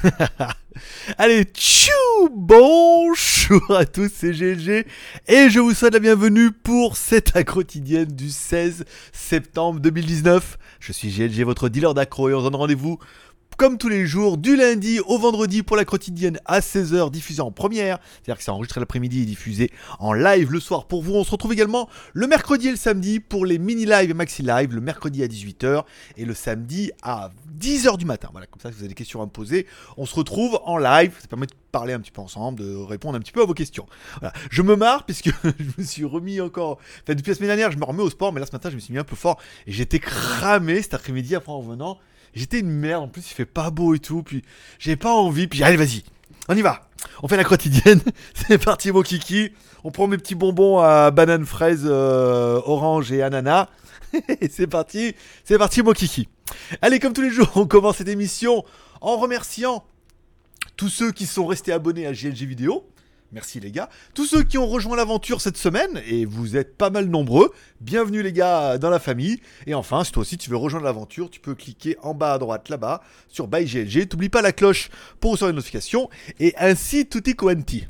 Allez, 1.18 1.44
tchou 1.44 1.90
Bonjour 2.32 3.76
à 3.76 3.84
tous, 3.84 4.10
c'est 4.14 4.32
GLG 4.32 4.86
et 5.26 5.50
je 5.50 5.58
vous 5.58 5.74
souhaite 5.74 5.94
la 5.94 6.00
bienvenue 6.00 6.52
pour 6.52 6.96
cette 6.96 7.32
quotidienne 7.44 8.06
du 8.06 8.30
16 8.30 8.84
septembre 9.12 9.80
2019. 9.80 10.58
Je 10.78 10.92
suis 10.92 11.10
GLG, 11.10 11.44
votre 11.44 11.68
dealer 11.68 11.94
d'accro 11.94 12.28
et 12.28 12.34
on 12.34 12.42
donne 12.42 12.54
rendez-vous 12.54 12.98
comme 13.60 13.76
tous 13.76 13.90
les 13.90 14.06
jours, 14.06 14.38
du 14.38 14.56
lundi 14.56 15.00
au 15.00 15.18
vendredi 15.18 15.62
pour 15.62 15.76
la 15.76 15.84
quotidienne 15.84 16.40
à 16.46 16.60
16h, 16.60 17.10
diffusée 17.10 17.42
en 17.42 17.50
première. 17.50 17.98
C'est-à-dire 18.14 18.38
que 18.38 18.42
c'est 18.42 18.50
enregistré 18.50 18.80
l'après-midi 18.80 19.20
et 19.20 19.24
diffusé 19.26 19.70
en 19.98 20.14
live 20.14 20.50
le 20.50 20.60
soir 20.60 20.86
pour 20.86 21.02
vous. 21.02 21.12
On 21.12 21.24
se 21.24 21.30
retrouve 21.30 21.52
également 21.52 21.86
le 22.14 22.26
mercredi 22.26 22.68
et 22.68 22.70
le 22.70 22.78
samedi 22.78 23.20
pour 23.20 23.44
les 23.44 23.58
mini-live 23.58 24.08
et 24.08 24.14
maxi-live, 24.14 24.74
le 24.74 24.80
mercredi 24.80 25.22
à 25.22 25.26
18h 25.26 25.84
et 26.16 26.24
le 26.24 26.32
samedi 26.32 26.90
à 27.02 27.28
10h 27.60 27.98
du 27.98 28.06
matin. 28.06 28.30
Voilà, 28.32 28.46
comme 28.46 28.62
ça, 28.62 28.70
si 28.70 28.76
vous 28.76 28.80
avez 28.80 28.88
des 28.88 28.94
questions 28.94 29.20
à 29.20 29.26
me 29.26 29.30
poser, 29.30 29.66
on 29.98 30.06
se 30.06 30.14
retrouve 30.14 30.58
en 30.64 30.78
live. 30.78 31.12
Ça 31.20 31.28
permet 31.28 31.44
de 31.44 31.52
parler 31.70 31.92
un 31.92 32.00
petit 32.00 32.12
peu 32.12 32.22
ensemble, 32.22 32.60
de 32.60 32.76
répondre 32.76 33.18
un 33.18 33.20
petit 33.20 33.32
peu 33.32 33.42
à 33.42 33.44
vos 33.44 33.52
questions. 33.52 33.84
Voilà. 34.20 34.32
Je 34.50 34.62
me 34.62 34.74
marre 34.74 35.04
puisque 35.04 35.32
je 35.44 35.82
me 35.82 35.84
suis 35.84 36.06
remis 36.06 36.40
encore. 36.40 36.78
Enfin, 37.02 37.14
depuis 37.14 37.32
la 37.32 37.34
semaine 37.34 37.48
dernière, 37.48 37.70
je 37.70 37.76
me 37.76 37.84
remets 37.84 38.02
au 38.02 38.08
sport, 38.08 38.32
mais 38.32 38.40
là 38.40 38.46
ce 38.46 38.52
matin, 38.52 38.70
je 38.70 38.76
me 38.76 38.80
suis 38.80 38.94
mis 38.94 38.98
un 38.98 39.04
peu 39.04 39.16
fort 39.16 39.38
et 39.66 39.72
j'étais 39.72 39.98
cramé 39.98 40.80
cet 40.80 40.94
après-midi 40.94 41.34
après 41.34 41.52
en 41.52 41.58
revenant. 41.58 41.98
J'étais 42.34 42.60
une 42.60 42.70
merde, 42.70 43.04
en 43.04 43.08
plus 43.08 43.30
il 43.30 43.34
fait 43.34 43.44
pas 43.44 43.70
beau 43.70 43.94
et 43.94 43.98
tout, 43.98 44.22
puis 44.22 44.42
j'ai 44.78 44.96
pas 44.96 45.12
envie, 45.12 45.46
puis 45.46 45.62
allez 45.62 45.76
vas-y, 45.76 46.04
on 46.48 46.56
y 46.56 46.62
va. 46.62 46.88
On 47.22 47.28
fait 47.28 47.36
la 47.36 47.44
quotidienne, 47.44 48.00
c'est 48.34 48.62
parti 48.62 48.92
mon 48.92 49.02
kiki. 49.02 49.52
On 49.84 49.90
prend 49.90 50.06
mes 50.06 50.18
petits 50.18 50.34
bonbons 50.34 50.78
à 50.78 51.10
banane, 51.10 51.46
fraise, 51.46 51.82
euh, 51.84 52.60
orange 52.64 53.12
et 53.12 53.22
ananas. 53.22 53.68
et 54.40 54.48
c'est 54.48 54.66
parti, 54.66 55.14
c'est 55.44 55.58
parti 55.58 55.82
mon 55.82 55.92
kiki. 55.92 56.28
Allez, 56.82 56.98
comme 56.98 57.12
tous 57.12 57.22
les 57.22 57.30
jours, 57.30 57.50
on 57.54 57.66
commence 57.66 57.96
cette 57.98 58.08
émission 58.08 58.64
en 59.00 59.16
remerciant 59.16 59.84
tous 60.76 60.88
ceux 60.88 61.12
qui 61.12 61.26
sont 61.26 61.46
restés 61.46 61.72
abonnés 61.72 62.06
à 62.06 62.12
GLG 62.12 62.44
Vidéo. 62.44 62.86
Merci 63.32 63.60
les 63.60 63.70
gars. 63.70 63.88
Tous 64.14 64.26
ceux 64.26 64.42
qui 64.42 64.58
ont 64.58 64.66
rejoint 64.66 64.96
l'aventure 64.96 65.40
cette 65.40 65.56
semaine, 65.56 66.02
et 66.04 66.24
vous 66.24 66.56
êtes 66.56 66.76
pas 66.76 66.90
mal 66.90 67.06
nombreux, 67.06 67.52
bienvenue 67.80 68.22
les 68.22 68.32
gars 68.32 68.76
dans 68.76 68.90
la 68.90 68.98
famille. 68.98 69.40
Et 69.66 69.74
enfin, 69.74 70.02
si 70.02 70.10
toi 70.10 70.22
aussi 70.22 70.36
tu 70.36 70.50
veux 70.50 70.56
rejoindre 70.56 70.84
l'aventure, 70.84 71.30
tu 71.30 71.38
peux 71.38 71.54
cliquer 71.54 71.96
en 72.02 72.12
bas 72.12 72.34
à 72.34 72.38
droite 72.38 72.68
là-bas 72.68 73.02
sur 73.28 73.46
Buy 73.46 73.66
GLG. 73.66 74.08
T'oublies 74.08 74.30
pas 74.30 74.42
la 74.42 74.52
cloche 74.52 74.90
pour 75.20 75.30
recevoir 75.32 75.52
les 75.52 75.56
notifications. 75.56 76.10
Et 76.40 76.54
ainsi 76.58 77.06
tutti 77.06 77.36
quanti. 77.36 77.86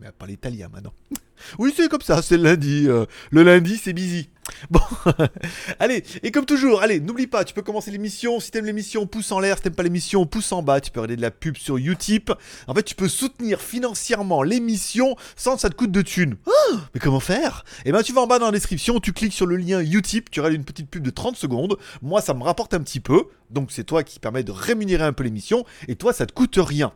Met 0.00 0.06
à 0.06 0.12
parler 0.12 0.34
italien 0.34 0.68
maintenant. 0.72 0.92
Oui, 1.58 1.72
c'est 1.74 1.88
comme 1.88 2.02
ça, 2.02 2.20
c'est 2.20 2.36
le 2.36 2.42
lundi. 2.42 2.84
euh, 2.86 3.06
le 3.30 3.42
lundi, 3.42 3.78
c'est 3.82 3.94
busy. 3.94 4.28
Bon, 4.70 4.80
allez, 5.78 6.04
et 6.22 6.30
comme 6.32 6.44
toujours, 6.44 6.82
allez, 6.82 7.00
n'oublie 7.00 7.26
pas, 7.26 7.44
tu 7.44 7.54
peux 7.54 7.62
commencer 7.62 7.90
l'émission. 7.90 8.40
Si 8.40 8.50
t'aimes 8.50 8.66
l'émission, 8.66 9.06
pouce 9.06 9.32
en 9.32 9.40
l'air. 9.40 9.56
Si 9.56 9.62
t'aimes 9.62 9.74
pas 9.74 9.82
l'émission, 9.82 10.26
pouce 10.26 10.52
en 10.52 10.62
bas. 10.62 10.82
Tu 10.82 10.90
peux 10.90 11.00
regarder 11.00 11.16
de 11.16 11.22
la 11.22 11.30
pub 11.30 11.56
sur 11.56 11.78
Utip. 11.78 12.30
En 12.66 12.74
fait, 12.74 12.82
tu 12.82 12.94
peux 12.94 13.08
soutenir 13.08 13.62
financièrement 13.62 14.42
l'émission 14.42 15.16
sans 15.34 15.54
que 15.54 15.62
ça 15.62 15.70
te 15.70 15.76
coûte 15.76 15.92
de 15.92 16.02
thunes. 16.02 16.36
Ah, 16.46 16.76
mais 16.92 17.00
comment 17.00 17.20
faire? 17.20 17.64
Eh 17.86 17.92
ben, 17.92 18.02
tu 18.02 18.12
vas 18.12 18.20
en 18.20 18.26
bas 18.26 18.38
dans 18.38 18.46
la 18.46 18.52
description, 18.52 19.00
tu 19.00 19.14
cliques 19.14 19.32
sur 19.32 19.46
le 19.46 19.56
lien 19.56 19.80
Utip, 19.80 20.30
tu 20.30 20.40
regardes 20.40 20.56
une 20.56 20.64
petite 20.64 20.90
pub 20.90 21.02
de 21.02 21.10
30 21.10 21.36
secondes. 21.36 21.78
Moi, 22.02 22.20
ça 22.20 22.34
me 22.34 22.42
rapporte 22.42 22.74
un 22.74 22.80
petit 22.80 23.00
peu. 23.00 23.24
Donc, 23.48 23.72
c'est 23.72 23.84
toi 23.84 24.02
qui 24.02 24.18
permet 24.18 24.44
de 24.44 24.52
rémunérer 24.52 25.04
un 25.04 25.14
peu 25.14 25.24
l'émission. 25.24 25.64
Et 25.88 25.96
toi, 25.96 26.12
ça 26.12 26.26
te 26.26 26.32
coûte 26.32 26.58
rien. 26.58 26.92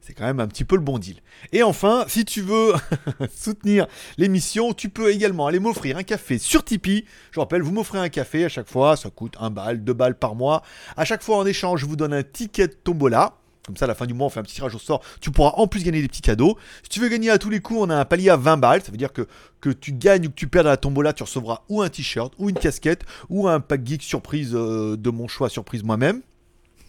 C'est 0.00 0.14
quand 0.14 0.24
même 0.24 0.40
un 0.40 0.48
petit 0.48 0.64
peu 0.64 0.76
le 0.76 0.82
bon 0.82 0.98
deal. 0.98 1.16
Et 1.52 1.62
enfin, 1.62 2.04
si 2.08 2.24
tu 2.24 2.40
veux 2.40 2.72
soutenir 3.34 3.86
l'émission, 4.16 4.72
tu 4.72 4.88
peux 4.88 5.12
également 5.12 5.46
aller 5.46 5.58
m'offrir 5.58 5.98
un 5.98 6.02
café 6.02 6.38
sur 6.38 6.64
Tipeee. 6.64 7.04
Je 7.32 7.40
rappelle, 7.40 7.62
vous 7.62 7.72
m'offrez 7.72 7.98
un 7.98 8.08
café 8.08 8.44
à 8.44 8.48
chaque 8.48 8.68
fois, 8.68 8.96
ça 8.96 9.10
coûte 9.10 9.34
1 9.38 9.50
balle, 9.50 9.84
2 9.84 9.92
balles 9.92 10.18
par 10.18 10.34
mois. 10.34 10.62
À 10.96 11.04
chaque 11.04 11.22
fois 11.22 11.36
en 11.36 11.44
échange, 11.44 11.80
je 11.80 11.86
vous 11.86 11.96
donne 11.96 12.14
un 12.14 12.22
ticket 12.22 12.68
de 12.68 12.72
tombola. 12.72 13.34
Comme 13.66 13.76
ça, 13.76 13.84
à 13.84 13.88
la 13.88 13.94
fin 13.94 14.06
du 14.06 14.14
mois, 14.14 14.26
on 14.26 14.30
fait 14.30 14.40
un 14.40 14.42
petit 14.42 14.54
tirage 14.54 14.74
au 14.74 14.78
sort. 14.78 15.02
Tu 15.20 15.30
pourras 15.30 15.52
en 15.56 15.66
plus 15.66 15.84
gagner 15.84 16.00
des 16.00 16.08
petits 16.08 16.22
cadeaux. 16.22 16.56
Si 16.82 16.88
tu 16.88 16.98
veux 16.98 17.08
gagner 17.08 17.28
à 17.28 17.36
tous 17.36 17.50
les 17.50 17.60
coups, 17.60 17.80
on 17.82 17.90
a 17.90 17.94
un 17.94 18.06
palier 18.06 18.30
à 18.30 18.36
20 18.36 18.56
balles. 18.56 18.82
Ça 18.82 18.90
veut 18.90 18.96
dire 18.96 19.12
que, 19.12 19.28
que 19.60 19.68
tu 19.68 19.92
gagnes 19.92 20.26
ou 20.26 20.30
que 20.30 20.34
tu 20.34 20.48
perds 20.48 20.66
à 20.66 20.70
la 20.70 20.76
tombola, 20.78 21.12
tu 21.12 21.22
recevras 21.22 21.62
ou 21.68 21.82
un 21.82 21.90
t-shirt, 21.90 22.32
ou 22.38 22.48
une 22.48 22.56
casquette, 22.56 23.04
ou 23.28 23.48
un 23.48 23.60
pack 23.60 23.86
geek 23.86 24.02
surprise 24.02 24.52
euh, 24.54 24.96
de 24.96 25.10
mon 25.10 25.28
choix, 25.28 25.50
surprise 25.50 25.82
moi-même. 25.82 26.22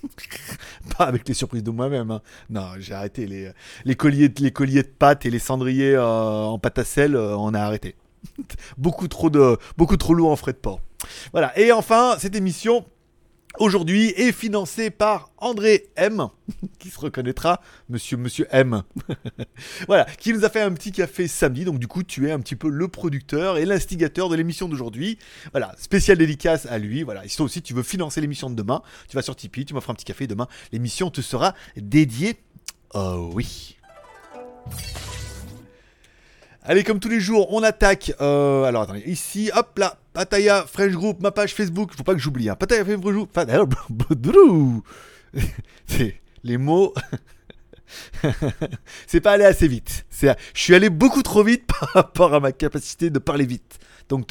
Pas 0.98 1.06
avec 1.06 1.28
les 1.28 1.34
surprises 1.34 1.64
de 1.64 1.72
moi-même. 1.72 2.12
hein. 2.12 2.22
Non, 2.50 2.68
j'ai 2.80 2.94
arrêté 2.94 3.26
les, 3.28 3.52
les, 3.86 3.96
colliers, 3.96 4.32
les 4.40 4.52
colliers 4.52 4.84
de 4.84 4.88
pâtes 4.88 5.26
et 5.26 5.30
les 5.30 5.40
cendriers 5.40 5.96
euh, 5.96 6.04
en 6.04 6.60
pâte 6.60 6.80
à 6.80 6.84
sel, 6.84 7.16
euh, 7.16 7.36
on 7.38 7.54
a 7.54 7.60
arrêté. 7.62 7.96
beaucoup 8.78 9.08
trop 9.08 9.30
de, 9.30 9.58
beaucoup 9.78 9.98
trop 9.98 10.14
lourd 10.14 10.32
en 10.32 10.36
frais 10.36 10.54
de 10.54 10.58
port. 10.58 10.82
Voilà. 11.32 11.58
Et 11.60 11.72
enfin, 11.72 12.16
cette 12.20 12.36
émission 12.36 12.86
aujourd'hui 13.60 14.10
est 14.16 14.32
financée 14.32 14.90
par 14.90 15.32
André 15.38 15.90
M, 15.96 16.28
qui 16.80 16.90
se 16.90 17.00
reconnaîtra, 17.00 17.62
Monsieur 17.90 18.18
Monsieur 18.18 18.48
M. 18.52 18.84
voilà, 19.88 20.06
qui 20.06 20.34
nous 20.34 20.46
a 20.46 20.50
fait 20.50 20.62
un 20.62 20.72
petit 20.74 20.92
café 20.92 21.28
samedi. 21.28 21.66
Donc 21.66 21.80
du 21.80 21.88
coup, 21.88 22.04
tu 22.04 22.28
es 22.28 22.32
un 22.32 22.40
petit 22.40 22.56
peu 22.56 22.70
le 22.70 22.88
producteur 22.88 23.58
et 23.58 23.66
l'instigateur 23.66 24.30
de 24.30 24.36
l'émission 24.36 24.68
d'aujourd'hui. 24.68 25.18
Voilà, 25.52 25.76
spécial 25.78 26.18
dédicace 26.18 26.66
à 26.66 26.78
lui. 26.78 27.04
Voilà, 27.04 27.26
et 27.26 27.28
si 27.28 27.38
toi 27.38 27.46
aussi 27.46 27.62
tu 27.62 27.74
veux 27.74 27.84
financer 27.84 28.22
l'émission 28.22 28.50
de 28.50 28.56
demain, 28.56 28.82
tu 29.08 29.16
vas 29.16 29.22
sur 29.22 29.36
Tipeee, 29.36 29.66
tu 29.66 29.74
m'offres 29.74 29.90
un 29.90 29.96
petit 29.96 30.06
café. 30.06 30.28
Demain, 30.28 30.48
l'émission 30.72 31.10
te 31.10 31.22
sera 31.22 31.56
dédiée. 31.76 32.38
Oh 32.94 33.32
oui. 33.34 33.78
Allez, 36.64 36.84
comme 36.84 37.00
tous 37.00 37.10
les 37.10 37.20
jours, 37.20 37.52
on 37.54 37.64
attaque. 37.64 38.14
euh, 38.22 38.64
alors, 38.64 38.84
attendez, 38.84 39.04
ici, 39.08 39.50
hop 39.56 39.78
là, 39.80 39.98
Pataya 40.14 40.66
French 40.72 40.92
Group, 40.94 41.22
ma 41.22 41.32
page 41.32 41.56
Facebook. 41.56 41.92
Faut 41.96 42.04
pas 42.04 42.14
que 42.14 42.20
j'oublie. 42.20 42.50
Hein. 42.50 42.56
Pataya 42.56 42.86
French 42.86 43.00
Group. 43.00 43.38
Les 46.44 46.58
mots. 46.58 46.94
C'est 49.08 49.22
pas 49.22 49.32
allé 49.34 49.44
assez 49.44 49.68
vite. 49.68 50.06
Je 50.22 50.36
suis 50.54 50.76
allé 50.76 50.90
beaucoup 50.90 51.24
trop 51.24 51.44
vite 51.44 51.66
par 51.82 51.90
rapport 51.94 52.34
à 52.34 52.40
ma 52.40 52.52
capacité 52.52 53.10
de 53.10 53.20
parler 53.20 53.46
vite. 53.46 53.80
Donc, 54.10 54.28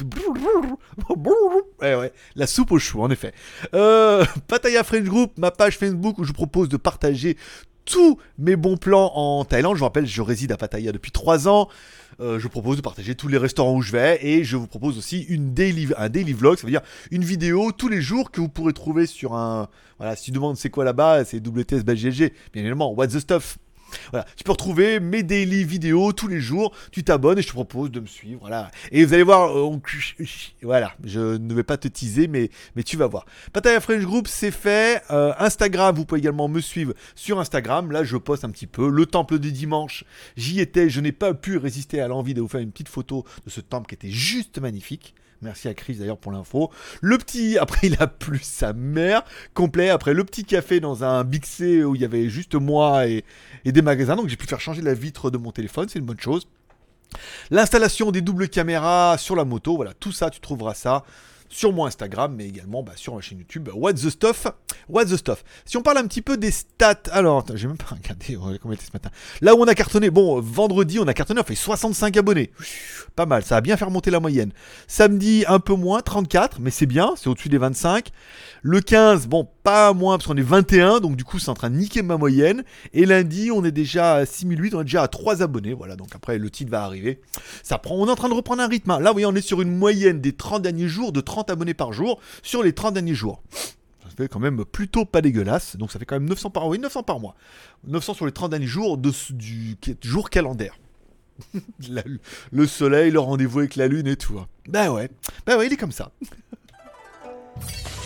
la 2.35 2.47
soupe 2.47 2.71
aux 2.71 2.79
choux, 2.79 3.01
en 3.01 3.09
effet. 3.09 3.33
Euh, 3.73 4.23
Pataya 4.47 4.83
French 4.83 5.05
Group, 5.05 5.33
ma 5.37 5.49
page 5.49 5.77
Facebook 5.77 6.19
où 6.19 6.23
je 6.23 6.27
vous 6.27 6.33
propose 6.33 6.69
de 6.69 6.77
partager 6.77 7.35
tous 7.85 8.17
mes 8.37 8.55
bons 8.55 8.77
plans 8.77 9.11
en 9.15 9.45
Thaïlande. 9.45 9.75
Je 9.75 9.79
vous 9.79 9.85
rappelle, 9.85 10.05
je 10.05 10.21
réside 10.21 10.51
à 10.51 10.57
Pattaya 10.57 10.91
depuis 10.91 11.11
3 11.11 11.47
ans. 11.47 11.69
Euh, 12.19 12.37
je 12.37 12.43
vous 12.43 12.49
propose 12.49 12.77
de 12.77 12.81
partager 12.81 13.15
tous 13.15 13.27
les 13.27 13.37
restaurants 13.37 13.75
où 13.75 13.81
je 13.81 13.91
vais 13.91 14.19
et 14.21 14.43
je 14.43 14.57
vous 14.57 14.67
propose 14.67 14.97
aussi 14.97 15.21
une 15.23 15.53
daily, 15.53 15.87
un 15.97 16.09
daily 16.09 16.33
vlog, 16.33 16.57
ça 16.57 16.67
veut 16.67 16.71
dire 16.71 16.81
une 17.09 17.23
vidéo 17.23 17.71
tous 17.71 17.87
les 17.87 18.01
jours 18.01 18.31
que 18.31 18.41
vous 18.41 18.49
pourrez 18.49 18.73
trouver 18.73 19.05
sur 19.05 19.33
un. 19.33 19.69
Voilà, 19.97 20.15
si 20.15 20.25
tu 20.25 20.31
demandes 20.31 20.57
c'est 20.57 20.69
quoi 20.69 20.83
là-bas, 20.83 21.25
c'est 21.25 21.37
WTS 21.37 21.83
BGG, 21.83 22.33
bien 22.53 22.61
évidemment, 22.61 22.93
What's 22.93 23.13
the 23.13 23.19
Stuff. 23.19 23.57
Voilà, 24.11 24.25
tu 24.35 24.43
peux 24.43 24.51
retrouver 24.51 24.99
mes 24.99 25.23
daily 25.23 25.63
vidéos 25.63 26.13
tous 26.13 26.27
les 26.27 26.39
jours. 26.39 26.73
Tu 26.91 27.03
t'abonnes 27.03 27.39
et 27.39 27.41
je 27.41 27.47
te 27.47 27.53
propose 27.53 27.91
de 27.91 27.99
me 27.99 28.05
suivre. 28.05 28.39
Voilà. 28.41 28.71
Et 28.91 29.03
vous 29.05 29.13
allez 29.13 29.23
voir, 29.23 29.57
euh, 29.57 29.79
voilà, 30.61 30.93
je 31.03 31.37
ne 31.37 31.53
vais 31.53 31.63
pas 31.63 31.77
te 31.77 31.87
teaser, 31.87 32.27
mais, 32.27 32.49
tu 32.83 32.97
vas 32.97 33.07
voir. 33.07 33.25
Pattaya 33.53 33.79
French 33.79 34.03
Group, 34.03 34.27
c'est 34.27 34.51
fait. 34.51 35.01
Euh, 35.11 35.33
Instagram, 35.39 35.95
vous 35.95 36.05
pouvez 36.05 36.19
également 36.19 36.47
me 36.47 36.61
suivre 36.61 36.93
sur 37.15 37.39
Instagram. 37.39 37.91
Là, 37.91 38.03
je 38.03 38.17
poste 38.17 38.43
un 38.43 38.49
petit 38.49 38.67
peu. 38.67 38.89
Le 38.89 39.05
temple 39.05 39.39
du 39.39 39.51
dimanche, 39.51 40.03
j'y 40.35 40.59
étais. 40.59 40.89
Je 40.89 41.01
n'ai 41.01 41.11
pas 41.11 41.33
pu 41.33 41.57
résister 41.57 42.01
à 42.01 42.07
l'envie 42.07 42.33
de 42.33 42.41
vous 42.41 42.47
faire 42.47 42.61
une 42.61 42.71
petite 42.71 42.89
photo 42.89 43.25
de 43.45 43.49
ce 43.49 43.61
temple 43.61 43.87
qui 43.87 43.95
était 43.95 44.09
juste 44.09 44.59
magnifique. 44.59 45.15
Merci 45.41 45.67
à 45.67 45.73
Chris 45.73 45.95
d'ailleurs 45.95 46.17
pour 46.17 46.31
l'info. 46.31 46.71
Le 47.01 47.17
petit, 47.17 47.57
après 47.59 47.87
il 47.87 47.97
a 47.99 48.07
plu 48.07 48.39
sa 48.41 48.73
mère, 48.73 49.23
complet. 49.53 49.89
Après 49.89 50.13
le 50.13 50.23
petit 50.23 50.45
café 50.45 50.79
dans 50.79 51.03
un 51.03 51.23
Big 51.23 51.45
C 51.45 51.83
où 51.83 51.95
il 51.95 52.01
y 52.01 52.05
avait 52.05 52.29
juste 52.29 52.55
moi 52.55 53.07
et, 53.07 53.23
et 53.65 53.71
des 53.71 53.81
magasins. 53.81 54.15
Donc 54.15 54.29
j'ai 54.29 54.37
pu 54.37 54.47
faire 54.47 54.61
changer 54.61 54.81
la 54.81 54.93
vitre 54.93 55.31
de 55.31 55.37
mon 55.37 55.51
téléphone, 55.51 55.87
c'est 55.89 55.99
une 55.99 56.05
bonne 56.05 56.19
chose. 56.19 56.47
L'installation 57.49 58.11
des 58.11 58.21
doubles 58.21 58.47
caméras 58.47 59.17
sur 59.17 59.35
la 59.35 59.43
moto, 59.43 59.75
voilà, 59.75 59.93
tout 59.93 60.11
ça, 60.11 60.29
tu 60.29 60.39
trouveras 60.39 60.73
ça 60.73 61.03
sur 61.51 61.73
mon 61.73 61.85
Instagram, 61.85 62.33
mais 62.35 62.47
également 62.47 62.81
bah, 62.81 62.93
sur 62.95 63.13
ma 63.13 63.21
chaîne 63.21 63.39
YouTube. 63.39 63.69
What's 63.73 64.01
the 64.01 64.09
stuff 64.09 64.47
What's 64.89 65.11
the 65.11 65.17
stuff 65.17 65.43
Si 65.65 65.77
on 65.77 65.81
parle 65.81 65.97
un 65.99 66.07
petit 66.07 66.21
peu 66.21 66.37
des 66.37 66.51
stats, 66.51 67.03
alors, 67.11 67.45
j'ai 67.53 67.67
même 67.67 67.77
pas 67.77 67.95
regardé 67.95 68.37
combien 68.59 68.75
était 68.75 68.85
ce 68.85 68.91
matin. 68.93 69.09
Là 69.41 69.53
où 69.53 69.59
on 69.59 69.67
a 69.67 69.75
cartonné, 69.75 70.09
bon, 70.09 70.39
vendredi, 70.41 70.97
on 70.99 71.07
a 71.07 71.13
cartonné, 71.13 71.41
on 71.41 71.43
fait 71.43 71.55
65 71.55 72.17
abonnés. 72.17 72.51
Pas 73.15 73.25
mal, 73.25 73.43
ça 73.43 73.57
a 73.57 73.61
bien 73.61 73.77
fait 73.77 73.85
remonter 73.85 74.09
la 74.11 74.19
moyenne. 74.19 74.51
Samedi, 74.87 75.43
un 75.47 75.59
peu 75.59 75.75
moins, 75.75 76.01
34, 76.01 76.59
mais 76.59 76.71
c'est 76.71 76.85
bien, 76.85 77.13
c'est 77.17 77.27
au-dessus 77.27 77.49
des 77.49 77.57
25. 77.57 78.09
Le 78.61 78.79
15, 78.79 79.27
bon, 79.27 79.47
pas 79.63 79.93
moins, 79.93 80.17
parce 80.17 80.27
qu'on 80.27 80.37
est 80.37 80.41
21, 80.41 80.99
donc 80.99 81.15
du 81.15 81.23
coup, 81.23 81.39
c'est 81.39 81.49
en 81.49 81.53
train 81.53 81.69
de 81.69 81.75
niquer 81.75 82.01
ma 82.01 82.17
moyenne. 82.17 82.63
Et 82.93 83.05
lundi, 83.05 83.51
on 83.51 83.63
est 83.63 83.71
déjà 83.71 84.15
à 84.15 84.25
6008, 84.25 84.75
on 84.75 84.81
est 84.81 84.85
déjà 84.85 85.03
à 85.03 85.07
3 85.07 85.41
abonnés, 85.43 85.73
voilà, 85.73 85.95
donc 85.95 86.09
après, 86.15 86.37
le 86.37 86.49
titre 86.49 86.71
va 86.71 86.83
arriver. 86.83 87.21
Ça 87.63 87.77
prend, 87.77 87.95
on 87.95 88.07
est 88.07 88.11
en 88.11 88.15
train 88.15 88.29
de 88.29 88.33
reprendre 88.33 88.61
un 88.61 88.67
rythme. 88.67 88.91
hein. 88.91 88.99
Là, 88.99 89.09
vous 89.11 89.15
voyez, 89.15 89.25
on 89.25 89.35
est 89.35 89.41
sur 89.41 89.61
une 89.61 89.75
moyenne 89.77 90.19
des 90.21 90.33
30 90.33 90.61
derniers 90.61 90.87
jours 90.87 91.11
de 91.11 91.21
30 91.21 91.49
abonnés 91.49 91.73
par 91.73 91.93
jour 91.93 92.19
sur 92.43 92.63
les 92.63 92.73
30 92.73 92.93
derniers 92.93 93.15
jours. 93.15 93.41
Ça 94.03 94.09
fait 94.17 94.27
quand 94.27 94.39
même 94.39 94.65
plutôt 94.65 95.05
pas 95.05 95.21
dégueulasse. 95.21 95.77
Donc 95.77 95.91
ça 95.91 95.97
fait 95.97 96.05
quand 96.05 96.15
même 96.15 96.27
900 96.27 96.49
par, 96.49 96.67
oui, 96.67 96.77
900 96.79 97.03
par 97.03 97.19
mois. 97.21 97.35
900 97.87 98.13
sur 98.13 98.25
les 98.25 98.33
30 98.33 98.51
derniers 98.51 98.67
jours 98.67 98.97
de, 98.97 99.11
du 99.31 99.77
jour 100.01 100.29
calendaire. 100.29 100.77
Le 102.51 102.67
soleil, 102.67 103.09
le 103.09 103.19
rendez-vous 103.19 103.59
avec 103.59 103.75
la 103.77 103.87
lune 103.87 104.07
et 104.07 104.17
tout. 104.17 104.39
Bah 104.67 104.91
ouais. 104.91 105.09
Bah 105.45 105.57
ouais, 105.57 105.67
il 105.67 105.73
est 105.73 105.77
comme 105.77 105.93
ça. 105.93 106.11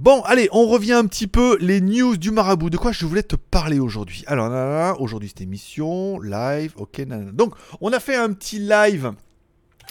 Bon, 0.00 0.22
allez, 0.22 0.48
on 0.52 0.68
revient 0.68 0.92
un 0.92 1.06
petit 1.06 1.26
peu 1.26 1.58
les 1.60 1.80
news 1.80 2.16
du 2.16 2.30
marabout. 2.30 2.70
De 2.70 2.76
quoi 2.76 2.92
je 2.92 3.04
voulais 3.04 3.24
te 3.24 3.34
parler 3.34 3.80
aujourd'hui? 3.80 4.22
Alors, 4.28 5.00
aujourd'hui 5.00 5.28
c'était 5.28 5.42
émission, 5.42 6.20
live, 6.20 6.72
ok. 6.76 7.00
nanana. 7.00 7.32
Donc, 7.32 7.54
on 7.80 7.92
a 7.92 7.98
fait 7.98 8.14
un 8.14 8.32
petit 8.32 8.60
live 8.60 9.10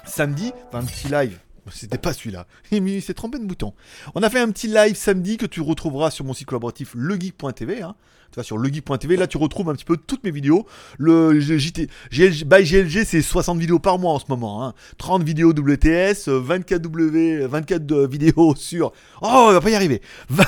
samedi, 0.05 0.53
enfin 0.69 0.79
un 0.79 0.85
petit 0.85 1.09
live. 1.09 1.37
C'était 1.71 1.97
pas 1.97 2.13
celui-là. 2.13 2.47
Il 2.71 3.01
s'est 3.01 3.13
trompé 3.13 3.39
de 3.39 3.45
bouton. 3.45 3.73
On 4.15 4.23
a 4.23 4.29
fait 4.29 4.39
un 4.39 4.51
petit 4.51 4.67
live 4.67 4.95
samedi 4.95 5.37
que 5.37 5.45
tu 5.45 5.61
retrouveras 5.61 6.11
sur 6.11 6.25
mon 6.25 6.33
site 6.33 6.47
collaboratif 6.47 6.93
legeek.tv. 6.95 7.81
Hein. 7.81 7.95
Tu 8.31 8.35
vas 8.37 8.43
sur 8.43 8.57
legeek.tv, 8.57 9.15
là 9.15 9.25
tu 9.27 9.37
retrouves 9.37 9.69
un 9.69 9.73
petit 9.73 9.85
peu 9.85 9.95
toutes 9.97 10.23
mes 10.23 10.31
vidéos. 10.31 10.65
Le 10.97 11.39
JT, 11.39 11.87
GLG, 12.11 12.43
by 12.43 13.05
c'est 13.05 13.21
60 13.21 13.57
vidéos 13.57 13.79
par 13.79 13.99
mois 13.99 14.11
en 14.13 14.19
ce 14.19 14.25
moment. 14.27 14.65
Hein. 14.65 14.73
30 14.97 15.23
vidéos 15.23 15.51
WTS, 15.53 16.27
euh, 16.27 16.39
24 16.39 16.81
W, 16.81 17.47
24 17.47 17.85
de- 17.85 18.05
vidéos 18.05 18.53
sur. 18.55 18.91
Oh, 19.21 19.27
on 19.49 19.51
va 19.53 19.61
pas 19.61 19.69
y 19.69 19.75
arriver. 19.75 20.01
20 20.29 20.43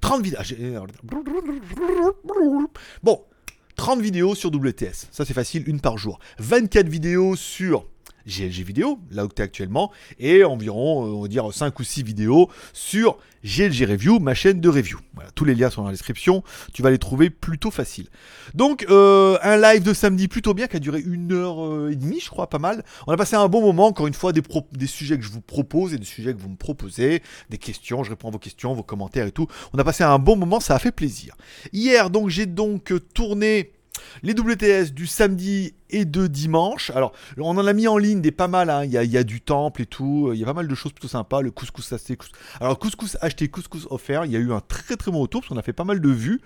30 0.00 0.22
vidéos. 0.22 0.38
ah, 0.40 0.84
Bon, 3.02 3.22
30 3.76 4.00
vidéos 4.00 4.34
sur 4.34 4.50
WTS. 4.50 5.08
Ça 5.10 5.24
c'est 5.26 5.34
facile, 5.34 5.68
une 5.68 5.80
par 5.80 5.98
jour. 5.98 6.18
24 6.38 6.88
vidéos 6.88 7.36
sur 7.36 7.84
GLG 8.26 8.62
vidéo, 8.64 8.98
là 9.10 9.24
où 9.24 9.28
tu 9.28 9.42
es 9.42 9.44
actuellement, 9.44 9.90
et 10.18 10.44
environ, 10.44 11.06
euh, 11.06 11.10
on 11.10 11.22
va 11.22 11.28
dire, 11.28 11.52
5 11.52 11.78
ou 11.78 11.84
6 11.84 12.02
vidéos 12.02 12.50
sur 12.72 13.18
GLG 13.44 13.86
Review, 13.86 14.18
ma 14.18 14.34
chaîne 14.34 14.60
de 14.60 14.68
review. 14.68 14.98
Voilà, 15.14 15.30
tous 15.34 15.44
les 15.44 15.54
liens 15.54 15.70
sont 15.70 15.82
dans 15.82 15.88
la 15.88 15.94
description, 15.94 16.42
tu 16.74 16.82
vas 16.82 16.90
les 16.90 16.98
trouver 16.98 17.30
plutôt 17.30 17.70
facile. 17.70 18.08
Donc, 18.54 18.84
euh, 18.90 19.38
un 19.42 19.56
live 19.56 19.82
de 19.82 19.94
samedi 19.94 20.28
plutôt 20.28 20.54
bien, 20.54 20.66
qui 20.66 20.76
a 20.76 20.80
duré 20.80 21.00
une 21.00 21.32
heure 21.32 21.64
euh, 21.64 21.90
et 21.90 21.96
demie, 21.96 22.20
je 22.20 22.28
crois, 22.28 22.48
pas 22.48 22.58
mal. 22.58 22.84
On 23.06 23.12
a 23.12 23.16
passé 23.16 23.36
un 23.36 23.48
bon 23.48 23.62
moment, 23.62 23.86
encore 23.86 24.06
une 24.06 24.14
fois, 24.14 24.32
des, 24.32 24.42
des 24.72 24.86
sujets 24.86 25.16
que 25.16 25.24
je 25.24 25.30
vous 25.30 25.40
propose 25.40 25.94
et 25.94 25.98
des 25.98 26.04
sujets 26.04 26.34
que 26.34 26.40
vous 26.40 26.50
me 26.50 26.56
proposez, 26.56 27.22
des 27.48 27.58
questions, 27.58 28.04
je 28.04 28.10
réponds 28.10 28.28
à 28.28 28.32
vos 28.32 28.38
questions, 28.38 28.74
vos 28.74 28.82
commentaires 28.82 29.26
et 29.26 29.32
tout. 29.32 29.46
On 29.72 29.78
a 29.78 29.84
passé 29.84 30.04
un 30.04 30.18
bon 30.18 30.36
moment, 30.36 30.60
ça 30.60 30.74
a 30.74 30.78
fait 30.78 30.92
plaisir. 30.92 31.34
Hier, 31.72 32.10
donc, 32.10 32.28
j'ai 32.28 32.46
donc 32.46 32.92
tourné 33.14 33.72
les 34.22 34.32
WTS 34.32 34.92
du 34.92 35.06
samedi 35.06 35.74
et 35.92 36.04
de 36.04 36.26
dimanche. 36.28 36.90
Alors, 36.90 37.12
on 37.36 37.56
en 37.58 37.66
a 37.66 37.72
mis 37.72 37.88
en 37.88 37.98
ligne 37.98 38.20
des 38.20 38.30
pas 38.30 38.46
mal. 38.48 38.70
hein. 38.70 38.84
Il, 38.84 38.90
y 38.92 38.98
a, 38.98 39.02
il 39.02 39.10
y 39.10 39.16
a 39.18 39.24
du 39.24 39.40
temple 39.40 39.82
et 39.82 39.86
tout. 39.86 40.30
Il 40.32 40.38
y 40.38 40.42
a 40.42 40.46
pas 40.46 40.52
mal 40.52 40.68
de 40.68 40.74
choses 40.74 40.92
plutôt 40.92 41.08
sympas. 41.08 41.40
Le 41.42 41.50
couscous 41.50 41.92
acheté. 41.92 42.14
cous- 42.16 42.28
Alors, 42.60 42.78
couscous 42.78 43.16
acheté, 43.20 43.48
couscous 43.48 43.86
offert. 43.90 44.24
Il 44.24 44.30
y 44.30 44.36
a 44.36 44.38
eu 44.38 44.52
un 44.52 44.60
très 44.60 44.96
très 44.96 45.10
bon 45.10 45.20
retour 45.20 45.40
parce 45.40 45.48
qu'on 45.48 45.56
a 45.58 45.62
fait 45.62 45.72
pas 45.72 45.84
mal 45.84 46.00
de 46.00 46.08
vues. 46.08 46.40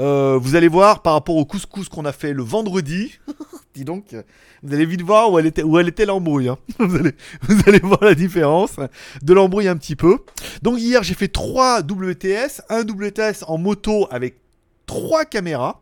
Euh, 0.00 0.36
vous 0.40 0.56
allez 0.56 0.68
voir 0.68 1.02
par 1.02 1.12
rapport 1.14 1.36
au 1.36 1.44
couscous 1.44 1.88
qu'on 1.88 2.04
a 2.04 2.12
fait 2.12 2.32
le 2.32 2.42
vendredi. 2.42 3.18
Dis 3.74 3.84
donc, 3.84 4.16
vous 4.64 4.74
allez 4.74 4.86
vite 4.86 5.02
voir 5.02 5.30
où 5.30 5.38
elle 5.38 5.46
était, 5.46 5.62
où 5.62 5.78
elle 5.78 5.86
était 5.88 6.06
l'embrouille. 6.06 6.48
hein. 6.48 6.58
Vous, 6.80 6.96
allez, 6.96 7.12
vous 7.42 7.60
allez 7.66 7.78
voir 7.78 8.02
la 8.02 8.14
différence 8.14 8.76
de 9.22 9.32
l'embrouille 9.34 9.68
un 9.68 9.76
petit 9.76 9.94
peu. 9.94 10.18
Donc, 10.62 10.80
hier, 10.80 11.04
j'ai 11.04 11.14
fait 11.14 11.28
3 11.28 11.82
WTS. 11.82 12.62
Un 12.68 12.80
WTS 12.82 13.44
en 13.46 13.58
moto 13.58 14.08
avec 14.10 14.40
3 14.86 15.24
caméras. 15.26 15.80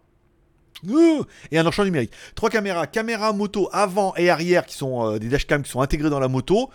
Ouh 0.89 1.25
et 1.51 1.59
un 1.59 1.67
enchaînement 1.67 1.87
numérique. 1.87 2.13
Trois 2.35 2.51
caméras, 2.51 2.87
caméra 2.87 3.33
moto 3.33 3.69
avant 3.73 4.15
et 4.17 4.31
arrière 4.31 4.67
qui 4.67 4.77
sont 4.77 5.07
euh, 5.07 5.19
des 5.19 5.29
dashcams 5.29 5.63
qui 5.63 5.71
sont 5.71 5.81
intégrés 5.81 6.11
dans 6.11 6.21
la 6.21 6.29
moto. 6.29 6.71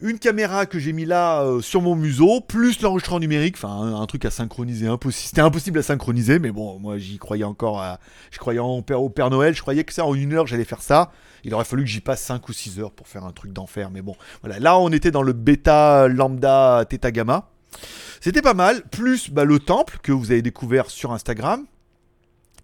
Une 0.00 0.18
caméra 0.18 0.66
que 0.66 0.80
j'ai 0.80 0.92
mis 0.92 1.04
là 1.04 1.42
euh, 1.42 1.60
sur 1.60 1.80
mon 1.80 1.94
museau, 1.94 2.40
plus 2.40 2.80
l'enregistrement 2.82 3.20
numérique, 3.20 3.54
enfin 3.56 3.94
un, 3.94 4.06
truc 4.06 4.24
à 4.24 4.30
synchroniser. 4.30 4.88
C'était 5.10 5.42
impossible 5.42 5.78
à 5.78 5.82
synchroniser, 5.82 6.40
mais 6.40 6.50
bon, 6.50 6.80
moi 6.80 6.98
j'y 6.98 7.18
croyais 7.18 7.44
encore, 7.44 7.84
je 8.32 8.38
croyais 8.38 8.58
au 8.58 8.82
Père 8.82 9.30
Noël, 9.30 9.54
je 9.54 9.60
croyais 9.60 9.84
que 9.84 9.92
ça 9.92 10.04
en 10.04 10.16
une 10.16 10.32
heure 10.32 10.48
j'allais 10.48 10.64
faire 10.64 10.82
ça. 10.82 11.12
Il 11.44 11.54
aurait 11.54 11.64
fallu 11.64 11.84
que 11.84 11.88
j'y 11.88 12.00
passe 12.00 12.20
5 12.22 12.48
ou 12.48 12.52
6 12.52 12.80
heures 12.80 12.90
pour 12.90 13.06
faire 13.06 13.24
un 13.24 13.30
truc 13.30 13.52
d'enfer, 13.52 13.90
mais 13.92 14.02
bon, 14.02 14.16
voilà. 14.42 14.58
Là 14.58 14.76
on 14.76 14.90
était 14.90 15.12
dans 15.12 15.22
le 15.22 15.32
bêta 15.32 16.08
lambda 16.08 16.84
theta 16.88 17.12
gamma. 17.12 17.48
C'était 18.20 18.42
pas 18.42 18.54
mal, 18.54 18.82
plus 18.90 19.30
bah, 19.30 19.44
le 19.44 19.60
temple 19.60 19.98
que 20.02 20.10
vous 20.10 20.32
avez 20.32 20.42
découvert 20.42 20.90
sur 20.90 21.12
Instagram 21.12 21.64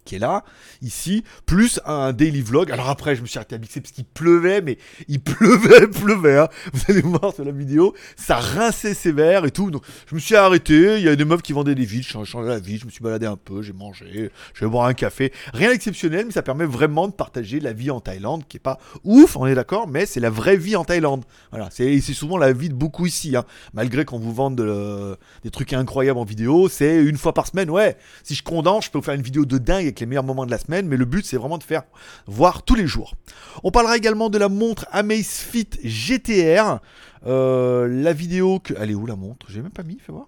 qui 0.05 0.15
est 0.15 0.19
là, 0.19 0.43
ici, 0.81 1.23
plus 1.45 1.79
un 1.85 2.13
daily 2.13 2.41
vlog. 2.41 2.71
Alors 2.71 2.89
après, 2.89 3.15
je 3.15 3.21
me 3.21 3.27
suis 3.27 3.37
arrêté 3.37 3.55
à 3.55 3.57
mixer 3.57 3.81
parce 3.81 3.91
qu'il 3.91 4.05
pleuvait, 4.05 4.61
mais 4.61 4.77
il 5.07 5.19
pleuvait, 5.21 5.87
pleuvait. 5.87 6.37
hein. 6.37 6.47
Vous 6.73 6.81
allez 6.89 7.01
voir 7.01 7.33
sur 7.33 7.43
la 7.45 7.51
vidéo, 7.51 7.93
ça 8.15 8.37
rinçait 8.37 8.93
sévère 8.93 9.45
et 9.45 9.51
tout. 9.51 9.71
Donc 9.71 9.83
je 10.07 10.15
me 10.15 10.19
suis 10.19 10.35
arrêté. 10.35 10.97
Il 10.97 11.03
y 11.03 11.09
a 11.09 11.15
des 11.15 11.25
meufs 11.25 11.41
qui 11.41 11.53
vendaient 11.53 11.75
des 11.75 11.85
vides. 11.85 12.03
Je 12.03 12.09
changeais 12.25 12.49
la 12.49 12.59
vie. 12.59 12.77
Je 12.77 12.85
me 12.85 12.91
suis 12.91 13.03
baladé 13.03 13.25
un 13.25 13.37
peu. 13.37 13.61
J'ai 13.61 13.73
mangé. 13.73 14.31
Je 14.53 14.65
vais 14.65 14.69
boire 14.71 14.85
un 14.85 14.93
café. 14.93 15.31
Rien 15.53 15.69
d'exceptionnel, 15.71 16.25
mais 16.27 16.31
ça 16.31 16.41
permet 16.41 16.65
vraiment 16.65 17.07
de 17.07 17.13
partager 17.13 17.59
la 17.59 17.73
vie 17.73 17.91
en 17.91 17.99
Thaïlande, 17.99 18.43
qui 18.47 18.57
est 18.57 18.59
pas 18.59 18.79
ouf, 19.03 19.35
on 19.35 19.45
est 19.45 19.55
d'accord, 19.55 19.87
mais 19.87 20.05
c'est 20.05 20.19
la 20.19 20.29
vraie 20.29 20.57
vie 20.57 20.75
en 20.75 20.83
Thaïlande. 20.85 21.23
Voilà, 21.51 21.69
c'est 21.71 21.99
souvent 22.01 22.37
la 22.37 22.53
vie 22.53 22.69
de 22.69 22.73
beaucoup 22.73 23.05
ici. 23.05 23.35
hein. 23.35 23.43
Malgré 23.73 24.05
qu'on 24.05 24.19
vous 24.19 24.33
vende 24.33 24.55
de- 24.55 25.17
des 25.43 25.49
trucs 25.51 25.73
incroyables 25.73 26.19
en 26.19 26.23
vidéo, 26.23 26.69
c'est 26.69 27.03
une 27.03 27.17
fois 27.17 27.33
par 27.33 27.47
semaine. 27.47 27.69
Ouais, 27.69 27.97
si 28.23 28.35
je 28.35 28.43
condense, 28.43 28.85
je 28.85 28.91
peux 28.91 28.97
vous 28.99 29.03
faire 29.03 29.13
une 29.15 29.21
vidéo 29.21 29.45
de 29.45 29.57
dingue 29.57 29.85
avec 29.89 29.99
les 29.99 30.05
meilleurs 30.05 30.23
moments 30.23 30.45
de 30.45 30.51
la 30.51 30.57
semaine, 30.57 30.87
mais 30.87 30.97
le 30.97 31.05
but 31.05 31.25
c'est 31.25 31.37
vraiment 31.37 31.57
de 31.57 31.63
faire 31.63 31.83
voir 32.25 32.63
tous 32.63 32.75
les 32.75 32.87
jours. 32.87 33.15
On 33.63 33.71
parlera 33.71 33.97
également 33.97 34.29
de 34.29 34.37
la 34.37 34.49
montre 34.49 34.85
Amazfit 34.91 35.69
GTR. 35.83 36.79
Euh, 37.25 37.87
la 37.87 38.13
vidéo 38.13 38.59
que. 38.59 38.73
Elle 38.77 38.91
est 38.91 38.95
où 38.95 39.05
la 39.05 39.15
montre? 39.15 39.47
J'ai 39.49 39.61
même 39.61 39.71
pas 39.71 39.83
mis, 39.83 39.99
fais 39.99 40.11
voir. 40.11 40.27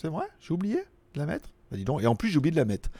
C'est 0.00 0.08
vrai? 0.08 0.26
J'ai 0.40 0.54
oublié 0.54 0.76
de 1.14 1.18
la 1.18 1.26
mettre? 1.26 1.51
Bah. 1.72 1.78
Et 2.00 2.06
en 2.06 2.14
plus, 2.14 2.30
j'ai 2.30 2.38
oublié 2.38 2.52
de 2.52 2.56
la 2.56 2.64
mettre. 2.64 2.90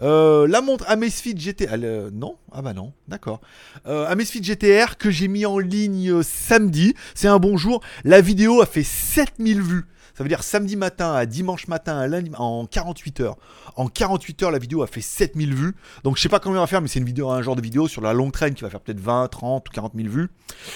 Euh, 0.00 0.46
la 0.48 0.60
montre 0.60 0.84
Amazfit 0.88 1.36
GTR. 1.36 1.72
euh, 1.72 2.10
non? 2.12 2.36
Ah 2.50 2.62
bah 2.62 2.72
non, 2.72 2.92
d'accord. 3.08 3.40
Euh, 3.86 4.14
GTR 4.14 4.96
que 4.96 5.10
j'ai 5.10 5.28
mis 5.28 5.46
en 5.46 5.58
ligne 5.58 6.10
euh, 6.10 6.22
samedi. 6.22 6.94
C'est 7.14 7.28
un 7.28 7.38
bon 7.38 7.56
jour. 7.56 7.82
La 8.04 8.20
vidéo 8.20 8.62
a 8.62 8.66
fait 8.66 8.82
7000 8.82 9.62
vues. 9.62 9.84
Ça 10.14 10.22
veut 10.22 10.28
dire 10.28 10.42
samedi 10.42 10.76
matin 10.76 11.14
à 11.14 11.24
dimanche 11.24 11.68
matin 11.68 11.96
à 11.96 12.06
lundi 12.06 12.30
en 12.36 12.66
48 12.66 13.20
heures. 13.20 13.36
En 13.76 13.88
48 13.88 14.42
heures, 14.42 14.50
la 14.50 14.58
vidéo 14.58 14.82
a 14.82 14.86
fait 14.86 15.00
7000 15.00 15.54
vues. 15.54 15.74
Donc 16.04 16.16
je 16.18 16.22
sais 16.22 16.28
pas 16.28 16.38
combien 16.38 16.58
on 16.58 16.62
va 16.62 16.66
faire, 16.66 16.82
mais 16.82 16.88
c'est 16.88 16.98
une 16.98 17.06
vidéo, 17.06 17.30
un 17.30 17.40
genre 17.40 17.56
de 17.56 17.62
vidéo 17.62 17.88
sur 17.88 18.02
la 18.02 18.12
longue 18.12 18.32
traîne 18.32 18.54
qui 18.54 18.62
va 18.62 18.68
faire 18.68 18.80
peut-être 18.80 19.00
20, 19.00 19.28
30 19.28 19.68
ou 19.68 19.72
40 19.72 19.92
000 19.96 20.08
vues. 20.08 20.28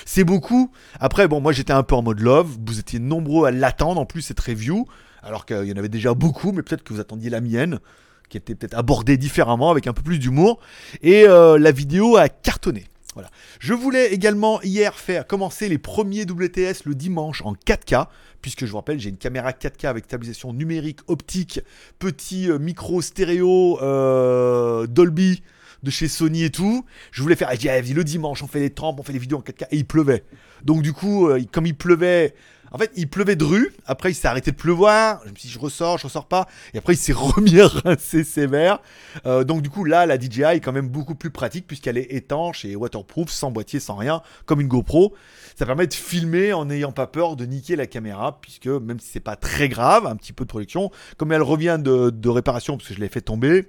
C'est 0.07 0.25
beaucoup. 0.25 0.73
Après, 1.01 1.29
bon, 1.29 1.41
moi 1.41 1.53
j'étais 1.53 1.75
un 1.75 1.83
peu 1.83 1.95
en 1.95 2.03
mode 2.03 2.21
love. 2.21 2.57
Vous 2.67 2.79
étiez 2.79 2.99
nombreux 2.99 3.47
à 3.47 3.51
l'attendre 3.51 4.01
en 4.01 4.07
plus 4.07 4.23
cette 4.23 4.41
review. 4.41 4.87
Alors 5.27 5.45
qu'il 5.45 5.65
y 5.65 5.73
en 5.73 5.77
avait 5.77 5.89
déjà 5.89 6.15
beaucoup, 6.15 6.53
mais 6.53 6.63
peut-être 6.63 6.85
que 6.85 6.95
vous 6.95 7.01
attendiez 7.01 7.31
la 7.31 7.41
mienne, 7.41 7.81
qui 8.29 8.37
était 8.37 8.55
peut-être 8.55 8.79
abordée 8.79 9.17
différemment, 9.17 9.73
avec 9.73 9.89
un 9.89 9.93
peu 9.93 10.03
plus 10.03 10.21
d'humour. 10.21 10.61
Et 11.03 11.25
euh, 11.27 11.59
la 11.59 11.73
vidéo 11.73 12.17
a 12.17 12.29
cartonné. 12.29 12.85
Voilà. 13.15 13.29
Je 13.59 13.75
voulais 13.75 14.13
également 14.13 14.63
hier 14.63 14.95
faire 14.95 15.27
commencer 15.27 15.69
les 15.69 15.79
premiers 15.79 16.23
WTS 16.23 16.85
le 16.85 16.95
dimanche 16.95 17.43
en 17.43 17.55
4K, 17.55 18.07
puisque 18.41 18.67
je 18.67 18.71
vous 18.71 18.77
rappelle, 18.77 19.01
j'ai 19.01 19.09
une 19.09 19.17
caméra 19.17 19.51
4K 19.51 19.89
avec 19.89 20.05
stabilisation 20.05 20.53
numérique, 20.53 21.01
optique, 21.09 21.61
petit 21.99 22.49
euh, 22.49 22.61
micro 22.61 23.03
stéréo 23.03 23.81
euh, 23.83 24.87
Dolby 24.87 25.43
de 25.87 25.91
chez 25.91 26.09
Sony 26.09 26.45
et 26.45 26.51
tout. 26.51 26.85
Je 27.13 27.23
voulais 27.23 27.37
faire, 27.37 27.49
dit, 27.57 27.69
allez, 27.69 27.95
le 27.95 28.05
dimanche, 28.05 28.43
on 28.43 28.49
fait 28.49 28.61
les 28.61 28.71
trempes, 28.71 28.99
on 29.01 29.03
fait 29.03 29.13
les 29.13 29.19
vidéos 29.19 29.39
en 29.39 29.43
4K, 29.43 29.69
et 29.71 29.77
il 29.77 29.87
pleuvait. 29.87 30.25
Donc 30.65 30.83
du 30.83 30.93
coup, 30.93 31.29
euh, 31.29 31.41
comme 31.53 31.65
il 31.65 31.77
pleuvait, 31.77 32.35
en 32.73 32.79
fait, 32.79 32.91
il 32.97 33.09
pleuvait 33.09 33.37
de 33.37 33.45
rue. 33.45 33.73
Après, 33.87 34.11
il 34.11 34.15
s'est 34.15 34.27
arrêté 34.27 34.51
de 34.51 34.57
pleuvoir. 34.57 35.21
Je 35.25 35.31
me 35.31 35.37
suis 35.37 35.49
dit, 35.49 35.55
je 35.55 35.59
ressors, 35.61 35.99
je 35.99 36.05
ressors 36.09 36.27
pas. 36.27 36.49
Et 36.75 36.79
après, 36.79 36.95
il 36.95 36.99
s'est 36.99 37.13
remis 37.17 37.61
à 37.61 37.69
rincer 37.69 38.25
sévère. 38.25 38.81
Euh, 39.25 39.45
donc, 39.45 39.63
du 39.63 39.71
coup, 39.71 39.85
là, 39.85 40.05
la 40.05 40.19
DJI 40.19 40.43
est 40.43 40.61
quand 40.61 40.73
même 40.73 40.89
beaucoup 40.89 41.15
plus 41.15 41.31
pratique 41.31 41.69
puisqu'elle 41.69 41.97
est 41.97 42.13
étanche 42.13 42.65
et 42.65 42.75
waterproof, 42.75 43.31
sans 43.31 43.53
boîtier, 43.53 43.79
sans 43.79 43.95
rien, 43.95 44.21
comme 44.45 44.61
une 44.61 44.69
GoPro. 44.69 45.15
Ça 45.57 45.65
permet 45.65 45.87
de 45.87 45.95
filmer 45.95 46.53
en 46.53 46.65
n'ayant 46.65 46.93
pas 46.93 47.07
peur 47.07 47.37
de 47.37 47.47
niquer 47.47 47.77
la 47.77 47.87
caméra, 47.87 48.41
puisque 48.41 48.67
même 48.67 48.99
si 48.99 49.09
c'est 49.13 49.21
pas 49.21 49.37
très 49.37 49.69
grave, 49.69 50.05
un 50.07 50.17
petit 50.17 50.33
peu 50.33 50.45
de 50.45 50.49
production, 50.49 50.91
comme 51.17 51.31
elle 51.31 51.43
revient 51.43 51.79
de, 51.81 52.11
de 52.11 52.29
réparation 52.29 52.77
parce 52.77 52.89
que 52.89 52.95
je 52.95 53.01
l'ai 53.01 53.09
fait 53.09 53.21
tomber. 53.21 53.69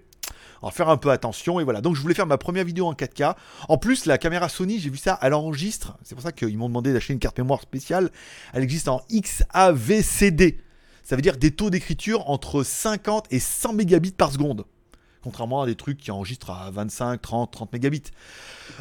En 0.62 0.72
faire 0.72 0.90
un 0.90 0.98
peu 0.98 1.12
attention 1.12 1.60
et 1.60 1.64
voilà. 1.64 1.82
Donc 1.82 1.96
je 1.96 2.02
voulais 2.02 2.14
faire 2.14 2.28
ma 2.28 2.38
première 2.38 2.66
vidéo 2.66 2.88
en 2.88 2.94
4K. 2.94 3.36
En 3.70 3.78
plus, 3.78 4.06
la 4.06 4.18
caméra 4.18 4.50
Sony, 4.50 4.80
j'ai 4.80 4.90
vu 4.90 4.98
ça, 4.98 5.20
elle 5.22 5.34
enregistre. 5.34 5.98
C'est 6.04 6.16
pour 6.16 6.24
ça 6.24 6.32
qu'ils 6.32 6.58
m'ont 6.58 6.68
demandé 6.68 6.94
d'acheter 6.94 7.14
une 7.14 7.20
carte 7.20 7.38
mémoire 7.38 7.62
spéciale. 7.62 8.12
Elle 8.54 8.64
existe 8.64 8.88
en 8.88 9.02
XAVCD. 9.12 10.60
Ça 11.04 11.16
veut 11.16 11.22
dire 11.22 11.38
des 11.38 11.52
taux 11.52 11.70
d'écriture 11.70 12.30
entre 12.30 12.64
50 12.64 13.28
et 13.32 13.40
100 13.40 13.74
mégabits 13.74 14.12
par 14.12 14.32
seconde. 14.32 14.66
Contrairement 15.27 15.62
à 15.62 15.65
des 15.65 15.75
trucs 15.75 15.98
qui 15.98 16.10
enregistrent 16.10 16.51
à 16.51 16.72
25, 16.72 17.22
30, 17.22 17.51
30 17.51 17.74
mégabits. 17.74 18.01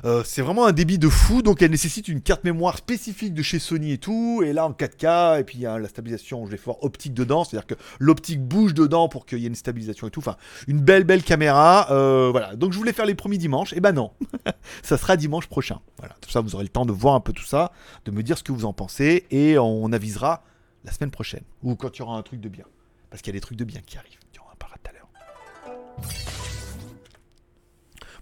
Euh, 0.05 0.23
c'est 0.25 0.43
vraiment 0.43 0.65
un 0.65 0.71
débit 0.71 0.97
de 0.97 1.09
fou, 1.09 1.43
donc 1.43 1.61
elle 1.61 1.73
nécessite 1.73 2.07
une 2.07 2.21
carte 2.21 2.45
mémoire 2.45 2.77
spécifique 2.77 3.35
de 3.35 3.43
chez 3.43 3.59
Sony 3.59 3.91
et 3.91 3.99
tout. 3.99 4.45
Et 4.45 4.53
là 4.53 4.65
en 4.65 4.71
4K, 4.71 5.41
et 5.41 5.43
puis 5.43 5.59
il 5.59 5.63
y 5.63 5.67
a 5.67 5.77
la 5.77 5.89
stabilisation, 5.89 6.47
je 6.47 6.53
vais 6.53 6.57
faire 6.57 6.85
optique 6.85 7.15
dedans, 7.15 7.43
c'est-à-dire 7.43 7.67
que 7.67 7.75
l'optique 7.99 8.41
bouge 8.41 8.75
dedans 8.75 9.09
pour 9.09 9.27
qu'il 9.27 9.41
y 9.41 9.45
ait 9.45 9.49
une 9.49 9.57
stabilisation 9.57 10.07
et 10.07 10.13
tout. 10.13 10.21
Enfin, 10.21 10.37
une 10.69 10.79
belle 10.81 11.03
belle 11.03 11.25
caméra. 11.25 11.89
euh, 11.91 12.29
voilà. 12.31 12.55
Donc 12.55 12.73
je 12.73 12.79
voulais 12.79 12.93
faire 12.93 13.07
les 13.07 13.17
premiers 13.17 13.39
dimanches, 13.39 13.73
et 13.73 13.81
ben 13.81 13.91
non, 13.91 14.13
ça 14.85 14.97
sera 14.99 15.17
dimanche 15.17 15.49
prochain. 15.49 15.81
Voilà. 15.99 16.15
Tout 16.21 16.31
ça, 16.31 16.43
vous 16.43 16.55
aurez 16.55 16.63
le 16.65 16.71
temps 16.71 16.87
de 16.87 16.93
voir 16.93 17.17
un 17.17 17.21
peu 17.21 17.33
tout 17.33 17.45
ça, 17.45 17.73
de 18.05 18.13
me 18.13 18.23
dire 18.23 18.39
ce 18.39 18.45
que 18.45 18.53
vous 18.53 18.67
en 18.67 18.73
pensez, 18.73 19.27
et 19.33 19.59
on 19.59 19.93
avisera 19.93 20.45
la 20.85 20.93
semaine 20.93 21.11
prochaine 21.11 21.43
ou 21.65 21.75
quand 21.75 21.97
il 21.97 21.99
y 21.99 22.03
aura 22.03 22.17
un 22.17 22.23
truc 22.23 22.41
de 22.41 22.49
bien, 22.49 22.67
parce 23.11 23.21
qu'il 23.21 23.33
y 23.33 23.37
a 23.37 23.39
des 23.39 23.43
trucs 23.43 23.59
de 23.59 23.65
bien 23.65 23.81
qui 23.85 23.99
arrivent. 23.99 24.13
Y 24.33 24.39
en 24.39 24.45
pas 24.59 24.69
tout 24.69 24.91
à 24.91 24.93
l'heure. 24.93 25.09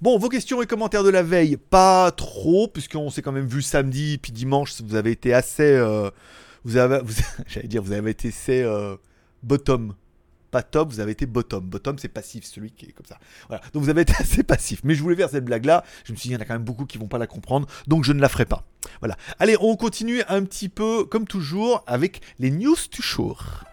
Bon, 0.03 0.19
vos 0.19 0.29
questions 0.29 0.61
et 0.63 0.67
commentaires 0.67 1.05
de 1.05 1.11
la 1.11 1.23
veille, 1.23 1.57
pas 1.57 2.11
trop, 2.11 2.69
puisqu'on 2.69 3.11
s'est 3.11 3.23
quand 3.23 3.33
même 3.33 3.47
vu 3.47 3.63
samedi, 3.63 4.19
puis 4.19 4.33
dimanche, 4.33 4.81
vous 4.83 4.95
avez 4.97 5.13
été 5.13 5.33
assez. 5.33 5.63
euh, 5.63 6.11
vous 6.65 6.77
avez, 6.77 7.01
j'allais 7.47 7.69
dire, 7.69 7.83
vous 7.83 7.93
avez 7.93 8.11
été 8.11 8.29
assez 8.29 8.63
euh, 8.63 8.97
bottom. 9.43 9.95
Pas 10.51 10.63
top, 10.63 10.93
vous 10.93 11.01
avez 11.01 11.13
été 11.13 11.27
bottom. 11.27 11.65
Bottom, 11.69 11.99
c'est 11.99 12.09
passif, 12.09 12.45
celui 12.45 12.71
qui 12.71 12.87
est 12.87 12.93
comme 12.93 13.07
ça. 13.07 13.19
Voilà. 13.49 13.63
Donc 13.73 13.83
vous 13.83 13.89
avez 13.89 14.03
été 14.03 14.15
assez 14.19 14.43
passif. 14.45 14.81
Mais 14.85 14.95
je 14.95 15.03
voulais 15.03 15.17
faire 15.17 15.29
cette 15.31 15.45
blague-là. 15.45 15.85
Je 16.05 16.13
me 16.13 16.17
suis 16.17 16.29
dit, 16.29 16.35
il 16.35 16.37
y 16.37 16.39
en 16.39 16.43
a 16.43 16.45
quand 16.45 16.55
même 16.55 16.65
beaucoup 16.65 16.87
qui 16.87 16.97
vont 16.99 17.09
pas 17.09 17.19
la 17.19 17.27
comprendre. 17.27 17.67
Donc 17.89 18.05
je 18.05 18.13
ne 18.13 18.21
la 18.21 18.29
ferai 18.29 18.45
pas. 18.45 18.65
Voilà. 19.01 19.17
Allez, 19.41 19.57
on 19.61 19.75
continue 19.77 20.23
un 20.29 20.45
petit 20.45 20.69
peu, 20.69 21.05
comme 21.05 21.27
toujours, 21.27 21.83
avec 21.87 22.21
les 22.39 22.51
news 22.51 22.77
du 22.93 23.03
jour. 23.03 23.65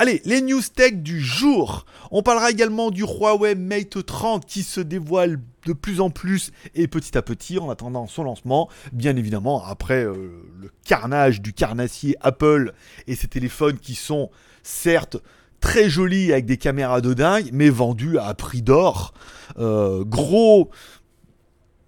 Allez, 0.00 0.22
les 0.24 0.42
news 0.42 0.62
tech 0.72 0.92
du 0.94 1.20
jour. 1.20 1.84
On 2.12 2.22
parlera 2.22 2.52
également 2.52 2.92
du 2.92 3.02
Huawei 3.02 3.56
Mate 3.56 4.06
30 4.06 4.46
qui 4.46 4.62
se 4.62 4.80
dévoile 4.80 5.40
de 5.66 5.72
plus 5.72 6.00
en 6.00 6.08
plus 6.08 6.52
et 6.76 6.86
petit 6.86 7.18
à 7.18 7.22
petit 7.22 7.58
en 7.58 7.68
attendant 7.68 8.06
son 8.06 8.22
lancement. 8.22 8.68
Bien 8.92 9.16
évidemment, 9.16 9.64
après 9.64 10.04
euh, 10.04 10.44
le 10.60 10.70
carnage 10.84 11.42
du 11.42 11.52
carnassier 11.52 12.14
Apple 12.20 12.74
et 13.08 13.16
ses 13.16 13.26
téléphones 13.26 13.76
qui 13.76 13.96
sont 13.96 14.30
certes 14.62 15.16
très 15.58 15.90
jolis 15.90 16.30
avec 16.30 16.46
des 16.46 16.58
caméras 16.58 17.00
de 17.00 17.12
dingue, 17.12 17.50
mais 17.52 17.68
vendus 17.68 18.18
à 18.18 18.32
prix 18.34 18.62
d'or. 18.62 19.12
Euh, 19.58 20.04
gros, 20.04 20.70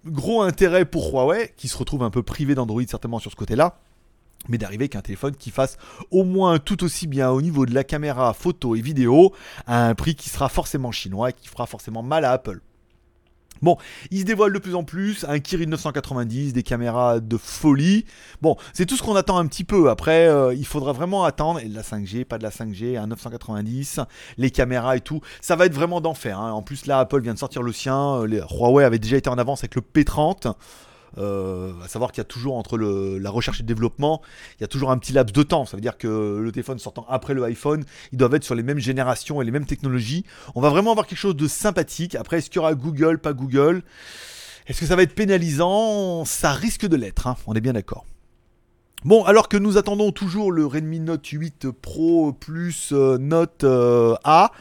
gros 0.05 0.41
intérêt 0.41 0.83
pour 0.83 1.13
Huawei 1.13 1.53
qui 1.55 1.69
se 1.69 1.77
retrouve 1.77 2.03
un 2.03 2.09
peu 2.09 2.23
privé 2.23 2.55
d'Android 2.55 2.83
certainement 2.85 3.19
sur 3.19 3.31
ce 3.31 3.37
côté-là 3.37 3.79
mais 4.49 4.57
d'arriver 4.57 4.83
avec 4.83 4.95
un 4.95 5.01
téléphone 5.01 5.35
qui 5.35 5.51
fasse 5.51 5.77
au 6.09 6.23
moins 6.23 6.59
tout 6.59 6.83
aussi 6.83 7.07
bien 7.07 7.29
au 7.29 7.41
niveau 7.41 7.65
de 7.65 7.73
la 7.73 7.83
caméra 7.83 8.33
photo 8.33 8.75
et 8.75 8.81
vidéo 8.81 9.33
à 9.67 9.87
un 9.87 9.95
prix 9.95 10.15
qui 10.15 10.29
sera 10.29 10.49
forcément 10.49 10.91
chinois 10.91 11.29
et 11.29 11.33
qui 11.33 11.47
fera 11.47 11.65
forcément 11.65 12.03
mal 12.03 12.25
à 12.25 12.31
Apple. 12.31 12.61
Bon, 13.61 13.77
il 14.09 14.21
se 14.21 14.25
dévoile 14.25 14.51
de 14.53 14.57
plus 14.57 14.73
en 14.73 14.83
plus, 14.83 15.23
un 15.29 15.37
Kirin 15.39 15.67
990, 15.67 16.51
des 16.53 16.63
caméras 16.63 17.19
de 17.19 17.37
folie. 17.37 18.05
Bon, 18.41 18.57
c'est 18.73 18.87
tout 18.87 18.97
ce 18.97 19.03
qu'on 19.03 19.15
attend 19.15 19.37
un 19.37 19.45
petit 19.45 19.63
peu. 19.63 19.91
Après, 19.91 20.27
euh, 20.27 20.51
il 20.55 20.65
faudra 20.65 20.93
vraiment 20.93 21.25
attendre. 21.25 21.59
Et 21.59 21.65
de 21.65 21.75
la 21.75 21.83
5G, 21.83 22.25
pas 22.25 22.39
de 22.39 22.43
la 22.43 22.49
5G, 22.49 22.97
un 22.97 23.05
990, 23.05 23.99
les 24.37 24.49
caméras 24.49 24.97
et 24.97 25.01
tout. 25.01 25.21
Ça 25.41 25.55
va 25.55 25.67
être 25.67 25.75
vraiment 25.75 26.01
d'enfer. 26.01 26.39
Hein. 26.39 26.51
En 26.53 26.63
plus, 26.63 26.87
là, 26.87 26.99
Apple 26.99 27.21
vient 27.21 27.35
de 27.35 27.39
sortir 27.39 27.61
le 27.61 27.71
sien. 27.71 28.25
Les 28.25 28.41
Huawei 28.49 28.83
avait 28.83 28.97
déjà 28.97 29.17
été 29.17 29.29
en 29.29 29.37
avance 29.37 29.59
avec 29.59 29.75
le 29.75 29.81
P30. 29.81 30.55
Euh, 31.17 31.73
à 31.83 31.87
savoir 31.87 32.11
qu'il 32.11 32.19
y 32.19 32.21
a 32.21 32.25
toujours 32.25 32.55
entre 32.55 32.77
la 32.77 33.29
recherche 33.29 33.59
et 33.59 33.63
le 33.63 33.67
développement, 33.67 34.21
il 34.59 34.61
y 34.61 34.63
a 34.63 34.67
toujours 34.67 34.91
un 34.91 34.97
petit 34.97 35.13
laps 35.13 35.33
de 35.33 35.43
temps. 35.43 35.65
Ça 35.65 35.77
veut 35.77 35.81
dire 35.81 35.97
que 35.97 36.39
le 36.41 36.51
téléphone 36.51 36.79
sortant 36.79 37.05
après 37.09 37.33
le 37.33 37.43
iPhone, 37.43 37.83
ils 38.11 38.17
doivent 38.17 38.35
être 38.35 38.43
sur 38.43 38.55
les 38.55 38.63
mêmes 38.63 38.79
générations 38.79 39.41
et 39.41 39.45
les 39.45 39.51
mêmes 39.51 39.65
technologies. 39.65 40.25
On 40.55 40.61
va 40.61 40.69
vraiment 40.69 40.91
avoir 40.91 41.07
quelque 41.07 41.19
chose 41.19 41.35
de 41.35 41.47
sympathique. 41.47 42.15
Après, 42.15 42.37
est-ce 42.37 42.49
qu'il 42.49 42.57
y 42.57 42.59
aura 42.59 42.75
Google, 42.75 43.19
pas 43.19 43.33
Google? 43.33 43.83
Est-ce 44.67 44.79
que 44.79 44.85
ça 44.85 44.95
va 44.95 45.03
être 45.03 45.15
pénalisant? 45.15 46.23
Ça 46.25 46.53
risque 46.53 46.85
de 46.85 46.95
l'être, 46.95 47.27
hein. 47.27 47.35
on 47.47 47.53
est 47.53 47.61
bien 47.61 47.73
d'accord. 47.73 48.05
Bon, 49.03 49.23
alors 49.23 49.49
que 49.49 49.57
nous 49.57 49.77
attendons 49.77 50.11
toujours 50.11 50.51
le 50.51 50.63
Redmi 50.63 50.99
Note 50.99 51.25
8 51.25 51.71
Pro 51.71 52.33
plus 52.33 52.89
euh, 52.91 53.17
Note 53.17 53.63
euh, 53.63 54.13
A, 54.23 54.51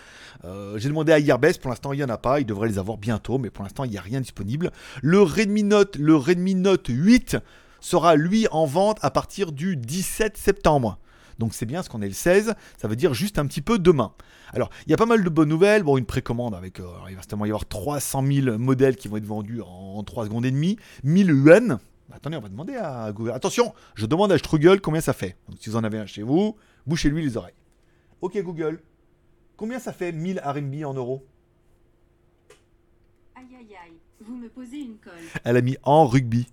euh, 0.44 0.78
j'ai 0.78 0.88
demandé 0.88 1.12
à 1.12 1.18
Airbus, 1.18 1.54
pour 1.60 1.70
l'instant 1.70 1.92
il 1.92 1.96
n'y 1.96 2.04
en 2.04 2.08
a 2.08 2.18
pas, 2.18 2.40
il 2.40 2.46
devrait 2.46 2.68
les 2.68 2.78
avoir 2.78 2.96
bientôt, 2.96 3.38
mais 3.38 3.50
pour 3.50 3.62
l'instant 3.62 3.84
il 3.84 3.90
n'y 3.90 3.98
a 3.98 4.02
rien 4.02 4.20
disponible. 4.20 4.70
Le 5.02 5.20
Redmi 5.20 5.62
Note, 5.64 5.96
le 5.96 6.16
Redmi 6.16 6.54
Note 6.54 6.88
8 6.88 7.36
sera 7.80 8.16
lui 8.16 8.46
en 8.50 8.66
vente 8.66 8.98
à 9.02 9.10
partir 9.10 9.52
du 9.52 9.76
17 9.76 10.36
septembre. 10.36 10.98
Donc 11.38 11.54
c'est 11.54 11.66
bien, 11.66 11.82
ce 11.82 11.88
qu'on 11.88 12.02
est 12.02 12.08
le 12.08 12.14
16, 12.14 12.54
ça 12.76 12.88
veut 12.88 12.96
dire 12.96 13.14
juste 13.14 13.38
un 13.38 13.46
petit 13.46 13.62
peu 13.62 13.78
demain. 13.78 14.12
Alors, 14.52 14.68
il 14.86 14.90
y 14.90 14.94
a 14.94 14.98
pas 14.98 15.06
mal 15.06 15.24
de 15.24 15.28
bonnes 15.30 15.48
nouvelles. 15.48 15.82
Bon, 15.82 15.96
une 15.96 16.04
précommande 16.04 16.54
avec, 16.54 16.80
euh, 16.80 16.86
il 17.08 17.14
va 17.14 17.22
certainement 17.22 17.46
y 17.46 17.48
avoir 17.48 17.64
300 17.64 18.24
000 18.26 18.58
modèles 18.58 18.96
qui 18.96 19.08
vont 19.08 19.16
être 19.16 19.24
vendus 19.24 19.62
en 19.64 20.02
3 20.02 20.26
secondes 20.26 20.44
et 20.44 20.50
demie. 20.50 20.76
1000 21.02 21.28
yuan. 21.28 21.78
Attendez, 22.12 22.36
on 22.36 22.40
va 22.40 22.48
demander 22.48 22.74
à 22.74 23.10
Google. 23.12 23.32
Attention, 23.32 23.72
je 23.94 24.04
demande 24.04 24.32
à 24.32 24.38
Struggle 24.38 24.80
combien 24.80 25.00
ça 25.00 25.12
fait. 25.12 25.36
Donc 25.48 25.58
si 25.60 25.70
vous 25.70 25.76
en 25.76 25.84
avez 25.84 25.98
un 25.98 26.06
chez 26.06 26.22
vous, 26.22 26.56
bouchez-lui 26.86 27.22
les 27.22 27.36
oreilles. 27.36 27.54
Ok 28.20 28.36
Google, 28.42 28.82
Combien 29.60 29.78
ça 29.78 29.92
fait 29.92 30.10
1000 30.10 30.40
RMB 30.42 30.84
en 30.86 30.94
euros? 30.94 31.22
Aïe 33.34 33.44
aïe 33.58 33.76
aïe, 33.76 33.98
vous 34.18 34.34
me 34.34 34.48
posez 34.48 34.78
une 34.78 34.96
colle. 34.96 35.12
Elle 35.44 35.58
a 35.58 35.60
mis 35.60 35.76
en 35.82 36.06
rugby. 36.06 36.48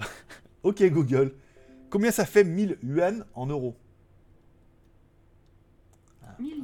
ok 0.64 0.82
Google, 0.90 1.36
combien 1.88 2.10
ça 2.10 2.26
fait 2.26 2.42
1000 2.42 2.78
yuan 2.82 3.24
en 3.36 3.46
euros? 3.46 3.76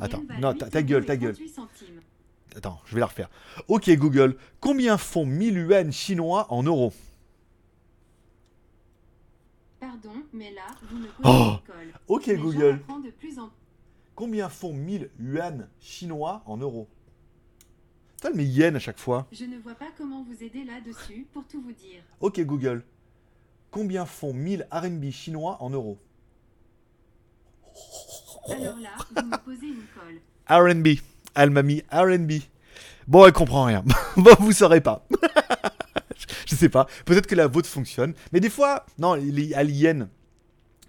Attends, 0.01 0.25
non, 0.41 0.53
ta, 0.53 0.83
gueule, 0.83 1.07
ta 1.07 1.17
gueule. 1.17 1.37
Attends, 2.57 2.81
je 2.85 2.95
vais 2.95 3.01
la 3.01 3.07
refaire. 3.07 3.31
Ok 3.69 3.89
Google, 3.91 4.37
combien 4.59 4.99
font 4.99 5.27
1000 5.27 5.59
yuan 5.59 5.93
chinois 5.93 6.53
en 6.53 6.65
euros? 6.65 6.93
Pardon, 9.79 10.25
mais 10.33 10.51
là, 10.51 10.67
vous 10.91 10.97
me 10.97 11.07
posez 11.07 11.23
oh 11.23 11.53
une 11.53 11.73
colle. 11.73 11.93
Ok 12.09 12.35
Google. 12.35 12.81
De 13.05 13.11
plus 13.13 13.39
en... 13.39 13.53
Combien 14.19 14.49
font 14.49 14.73
1000 14.73 15.11
yuan 15.21 15.69
chinois 15.79 16.43
en 16.45 16.57
euros? 16.57 16.89
T'as 18.21 18.33
mes 18.33 18.43
yens 18.43 18.75
à 18.75 18.81
chaque 18.81 18.99
fois. 18.99 19.29
Je 19.31 19.45
ne 19.45 19.59
vois 19.59 19.77
pas 19.77 19.91
comment 19.97 20.25
vous 20.25 20.43
aider 20.43 20.65
là-dessus, 20.65 21.29
pour 21.33 21.47
tout 21.47 21.63
vous 21.63 21.71
dire. 21.71 22.03
Ok 22.19 22.41
Google. 22.41 22.83
Combien 23.71 24.07
font 24.07 24.33
1000 24.33 24.67
RMB 24.73 25.11
chinois 25.13 25.57
en 25.61 25.71
euros? 25.71 25.99
Alors 28.49 28.77
là, 28.79 28.91
vous 29.15 29.25
me 29.25 29.37
posez 29.37 29.69
une 29.69 29.87
colle. 29.95 30.21
RMB. 30.49 30.89
Elle 31.37 31.51
m'a 31.51 31.63
mis 31.63 31.85
RMB. 31.93 32.33
Bon, 33.07 33.25
elle 33.25 33.33
comprend 33.33 33.67
rien. 33.67 33.85
bon, 34.17 34.35
vous 34.41 34.51
saurez 34.51 34.81
pas. 34.81 35.07
je 36.45 36.57
sais 36.57 36.69
pas. 36.69 36.89
Peut-être 37.05 37.29
que 37.29 37.37
la 37.37 37.47
vôtre 37.47 37.69
fonctionne. 37.69 38.15
Mais 38.33 38.41
des 38.41 38.51
fois, 38.51 38.85
non, 38.99 39.15
les 39.15 39.55
aliens. 39.55 40.09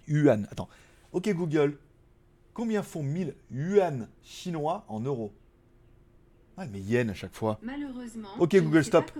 Yuan. 0.08 0.48
Attends. 0.50 0.68
Ok 1.12 1.32
Google. 1.32 1.78
Combien 2.60 2.82
font 2.82 3.02
1000 3.02 3.34
yuan 3.50 4.06
chinois 4.22 4.84
en 4.88 5.00
euros 5.00 5.32
Ah, 6.58 6.66
mais 6.66 6.82
yen 6.82 7.08
à 7.08 7.14
chaque 7.14 7.34
fois. 7.34 7.58
Malheureusement. 7.62 8.28
Ok, 8.38 8.54
Google, 8.54 8.84
stop. 8.84 9.10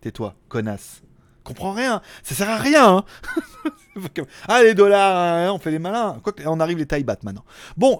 Tais-toi, 0.00 0.34
connasse. 0.48 1.04
Comprends 1.44 1.72
rien. 1.72 2.00
Ça 2.22 2.34
sert 2.34 2.50
à 2.50 2.56
rien. 2.56 2.96
Hein. 2.98 3.04
ah, 4.48 4.62
les 4.62 4.74
dollars, 4.74 5.16
hein, 5.16 5.52
on 5.52 5.58
fait 5.58 5.70
les 5.70 5.78
malins. 5.78 6.18
Quoi 6.22 6.32
on 6.46 6.60
arrive 6.60 6.78
les 6.78 6.86
tailles 6.86 7.04
battent 7.04 7.24
maintenant. 7.24 7.44
Bon, 7.76 7.98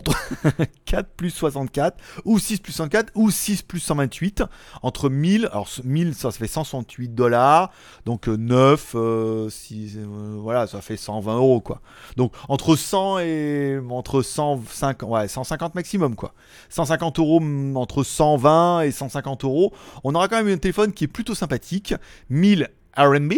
4 0.85 1.09
plus 1.17 1.31
64, 1.31 1.97
ou 2.25 2.39
6 2.39 2.59
plus 2.59 2.73
104, 2.73 3.13
ou 3.15 3.31
6 3.31 3.63
plus 3.63 3.81
128. 3.81 4.45
Entre 4.83 5.09
1000, 5.09 5.47
alors 5.47 5.69
1000, 5.85 6.15
ça, 6.15 6.31
fait 6.31 6.47
168 6.47 7.15
dollars. 7.15 7.71
Donc 8.07 8.29
9, 8.29 8.93
euh, 8.95 9.51
6, 9.51 9.97
euh, 9.97 10.05
euh, 10.05 10.37
voilà, 10.41 10.67
ça 10.67 10.81
fait 10.81 10.97
120 10.97 11.37
euros, 11.37 11.61
quoi. 11.61 11.81
Donc 12.17 12.33
entre 12.49 12.77
100 12.77 13.19
et. 13.21 13.81
Entre 13.91 14.23
150, 14.23 15.09
ouais, 15.09 15.29
150 15.29 15.75
maximum, 15.75 16.17
quoi. 16.17 16.33
150 16.71 17.19
euros 17.19 17.43
entre 17.75 18.03
120 18.03 18.83
et 18.83 18.91
150 18.91 19.45
euros. 19.45 19.73
On 20.05 20.15
aura 20.15 20.29
quand 20.29 20.37
même 20.37 20.49
un 20.49 20.59
téléphone 20.59 20.93
qui 20.93 21.05
est 21.05 21.09
plutôt 21.09 21.35
sympathique. 21.35 21.95
1000 22.31 22.69
RMB 22.97 23.33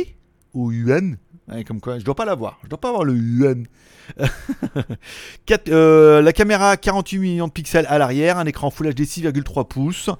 ou 0.54 0.72
yuan 0.72 1.18
comme 1.66 1.80
quoi, 1.80 1.98
je 1.98 2.04
dois 2.04 2.14
pas 2.14 2.24
l'avoir. 2.24 2.58
Je 2.64 2.68
dois 2.68 2.80
pas 2.80 2.88
avoir 2.88 3.04
le 3.04 3.14
yuan. 3.16 3.66
Euh, 5.68 6.20
la 6.20 6.32
caméra 6.32 6.76
48 6.76 7.18
millions 7.18 7.46
de 7.46 7.52
pixels 7.52 7.86
à 7.88 7.96
l'arrière, 7.98 8.38
un 8.38 8.46
écran 8.46 8.70
Full 8.70 8.92
HD 8.92 9.00
6,3 9.00 9.66
pouces, 9.66 10.10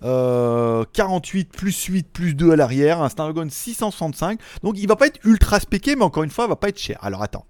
48 0.00 0.04
euh, 0.04 1.50
plus 1.50 1.84
8 1.84 2.08
plus 2.12 2.34
2 2.34 2.52
à 2.52 2.56
l'arrière, 2.56 3.00
un 3.00 3.08
Snapdragon 3.08 3.48
665. 3.48 4.38
Donc 4.62 4.78
il 4.78 4.86
va 4.86 4.96
pas 4.96 5.06
être 5.06 5.18
ultra 5.24 5.60
spéqué, 5.60 5.96
mais 5.96 6.02
encore 6.02 6.22
une 6.24 6.30
fois, 6.30 6.44
il 6.44 6.48
va 6.48 6.56
pas 6.56 6.68
être 6.68 6.78
cher. 6.78 6.98
Alors 7.02 7.22
attends, 7.22 7.46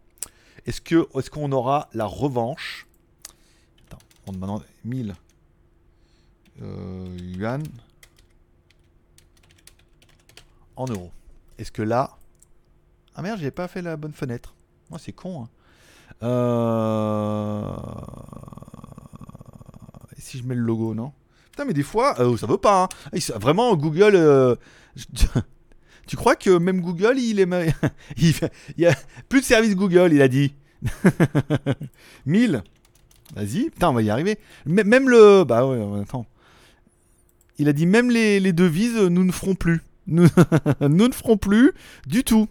est-ce 0.67 0.81
que 0.81 1.07
est-ce 1.19 1.31
qu'on 1.31 1.53
aura 1.53 1.89
la 1.95 2.07
revanche? 2.07 2.87
Attends, 3.89 4.03
on 4.27 4.33
demande 4.33 4.63
1000 4.85 5.15
euh, 6.63 7.17
yuan 7.19 7.63
en 10.77 10.87
euros. 10.87 11.11
Est-ce 11.59 11.73
que 11.73 11.83
là... 11.83 12.17
Ah 13.15 13.23
merde, 13.23 13.39
j'ai 13.41 13.51
pas 13.51 13.69
fait 13.69 13.83
la 13.83 13.97
bonne 13.97 14.13
fenêtre. 14.13 14.55
Moi, 14.91 14.99
c'est 14.99 15.13
con. 15.13 15.45
Hein. 15.45 15.49
Euh... 16.23 17.63
Et 20.17 20.21
si 20.21 20.39
je 20.39 20.45
mets 20.45 20.55
le 20.55 20.63
logo, 20.63 20.95
non? 20.95 21.13
Putain, 21.51 21.65
mais 21.65 21.75
des 21.75 21.83
fois, 21.83 22.19
euh, 22.21 22.37
ça 22.37 22.47
veut 22.47 22.59
pas. 22.59 22.85
Hein. 22.85 23.19
Vraiment, 23.37 23.77
Google... 23.77 24.17
Euh, 24.17 24.57
tu 26.07 26.17
crois 26.17 26.37
que 26.37 26.57
même 26.59 26.81
Google, 26.81 27.19
il 27.19 27.41
est... 27.41 27.47
il, 28.17 28.35
y 28.79 28.87
a 28.87 28.95
plus 29.29 29.41
de 29.41 29.47
service 29.47 29.75
Google, 29.75 30.13
il 30.13 30.23
a 30.23 30.29
dit. 30.29 30.55
1000 32.27 32.63
Vas-y, 33.35 33.71
putain, 33.71 33.89
on 33.89 33.95
va 33.95 34.03
y 34.03 34.11
arriver. 34.11 34.39
même 34.67 35.09
le... 35.09 35.45
Bah 35.45 35.67
ouais, 35.67 36.01
attends. 36.03 36.27
Il 37.59 37.69
a 37.69 37.73
dit 37.73 37.87
même 37.87 38.11
les 38.11 38.53
devises, 38.53 38.97
nous 38.97 39.25
ne 39.25 39.33
ferons 39.33 39.55
plus. 39.55 39.81
Nous, 40.07 40.29
ne 40.81 41.13
ferons 41.13 41.37
plus 41.37 41.73
du 42.07 42.25
tout. 42.25 42.49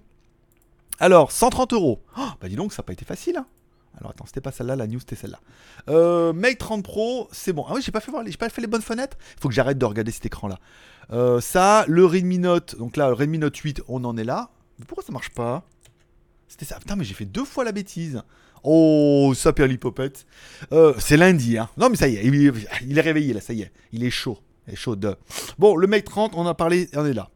Alors, 1.00 1.32
130 1.32 1.74
euros. 1.74 2.02
Oh, 2.18 2.28
bah 2.40 2.48
dis 2.48 2.56
donc, 2.56 2.74
ça 2.74 2.82
n'a 2.82 2.86
pas 2.86 2.94
été 2.94 3.06
facile. 3.06 3.38
Hein. 3.38 3.46
Alors 4.00 4.12
attends, 4.12 4.26
c'était 4.26 4.42
pas 4.42 4.52
celle-là, 4.52 4.76
la 4.76 4.88
news 4.88 5.00
c'était 5.00 5.16
celle-là. 5.16 5.40
Euh, 5.90 6.32
Mate 6.34 6.58
30 6.58 6.84
Pro, 6.84 7.28
c'est 7.32 7.54
bon. 7.54 7.66
Ah 7.68 7.74
oui, 7.76 7.82
j'ai 7.82 7.92
pas 7.92 8.00
fait 8.00 8.62
les 8.62 8.68
bonnes 8.68 8.82
fenêtres. 8.82 9.18
Faut 9.40 9.50
que 9.50 9.54
j'arrête 9.54 9.78
de 9.78 9.86
regarder 9.86 10.12
cet 10.12 10.26
écran-là. 10.26 10.60
Euh, 11.12 11.42
ça, 11.42 11.86
le 11.88 12.06
Redmi 12.06 12.40
Note, 12.40 12.78
donc 12.78 12.96
là, 12.98 13.08
le 13.08 13.14
Redmi 13.14 13.38
Note 13.38 13.56
8, 13.56 13.82
on 13.88 14.04
en 14.06 14.16
est 14.18 14.24
là. 14.24 14.50
Pourquoi 14.88 15.04
ça 15.04 15.12
marche 15.12 15.30
pas? 15.30 15.64
C'était 16.48 16.66
ça. 16.66 16.80
Putain, 16.80 16.96
mais 16.96 17.04
j'ai 17.04 17.14
fait 17.14 17.26
deux 17.26 17.46
fois 17.46 17.64
la 17.64 17.72
bêtise. 17.72 18.24
Oh, 18.64 19.34
ça 19.36 19.54
perlipopette. 19.54 20.26
Euh, 20.72 20.94
c'est 20.98 21.18
lundi, 21.18 21.58
hein. 21.58 21.70
Non, 21.78 21.90
mais 21.90 21.96
ça 21.96 22.08
y 22.08 22.16
est, 22.16 22.26
il, 22.26 22.98
est 22.98 23.02
réveillé, 23.02 23.34
là, 23.34 23.42
ça 23.42 23.54
y 23.54 23.62
est. 23.62 23.72
Il 23.92 24.04
est 24.04 24.10
chaud. 24.10 24.40
Il 24.68 24.74
est 24.74 24.78
chaud. 24.78 24.96
Bon, 25.58 25.76
le 25.76 25.88
Mate 25.88 26.06
30, 26.06 26.34
on 26.36 26.46
a 26.46 26.54
parlé, 26.54 26.88
on 26.94 27.06
est 27.06 27.14
là. 27.14 27.30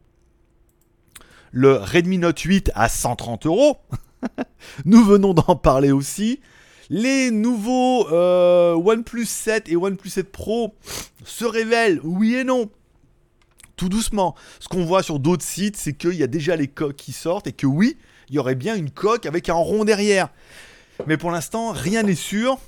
Le 1.58 1.76
Redmi 1.76 2.18
Note 2.18 2.38
8 2.38 2.70
à 2.74 2.86
130 2.86 3.46
euros. 3.46 3.78
Nous 4.84 5.02
venons 5.02 5.32
d'en 5.32 5.56
parler 5.56 5.90
aussi. 5.90 6.40
Les 6.90 7.30
nouveaux 7.30 8.06
euh, 8.12 8.74
OnePlus 8.74 9.24
7 9.24 9.70
et 9.70 9.74
OnePlus 9.74 10.10
7 10.10 10.30
Pro 10.30 10.74
se 11.24 11.46
révèlent, 11.46 11.98
oui 12.04 12.34
et 12.34 12.44
non. 12.44 12.68
Tout 13.76 13.88
doucement. 13.88 14.34
Ce 14.60 14.68
qu'on 14.68 14.84
voit 14.84 15.02
sur 15.02 15.18
d'autres 15.18 15.46
sites, 15.46 15.78
c'est 15.78 15.94
qu'il 15.94 16.12
y 16.12 16.22
a 16.22 16.26
déjà 16.26 16.56
les 16.56 16.68
coques 16.68 16.96
qui 16.96 17.12
sortent 17.12 17.46
et 17.46 17.52
que 17.52 17.66
oui, 17.66 17.96
il 18.28 18.34
y 18.34 18.38
aurait 18.38 18.54
bien 18.54 18.76
une 18.76 18.90
coque 18.90 19.24
avec 19.24 19.48
un 19.48 19.54
rond 19.54 19.86
derrière. 19.86 20.28
Mais 21.06 21.16
pour 21.16 21.30
l'instant, 21.30 21.72
rien 21.72 22.02
n'est 22.02 22.14
sûr. 22.14 22.58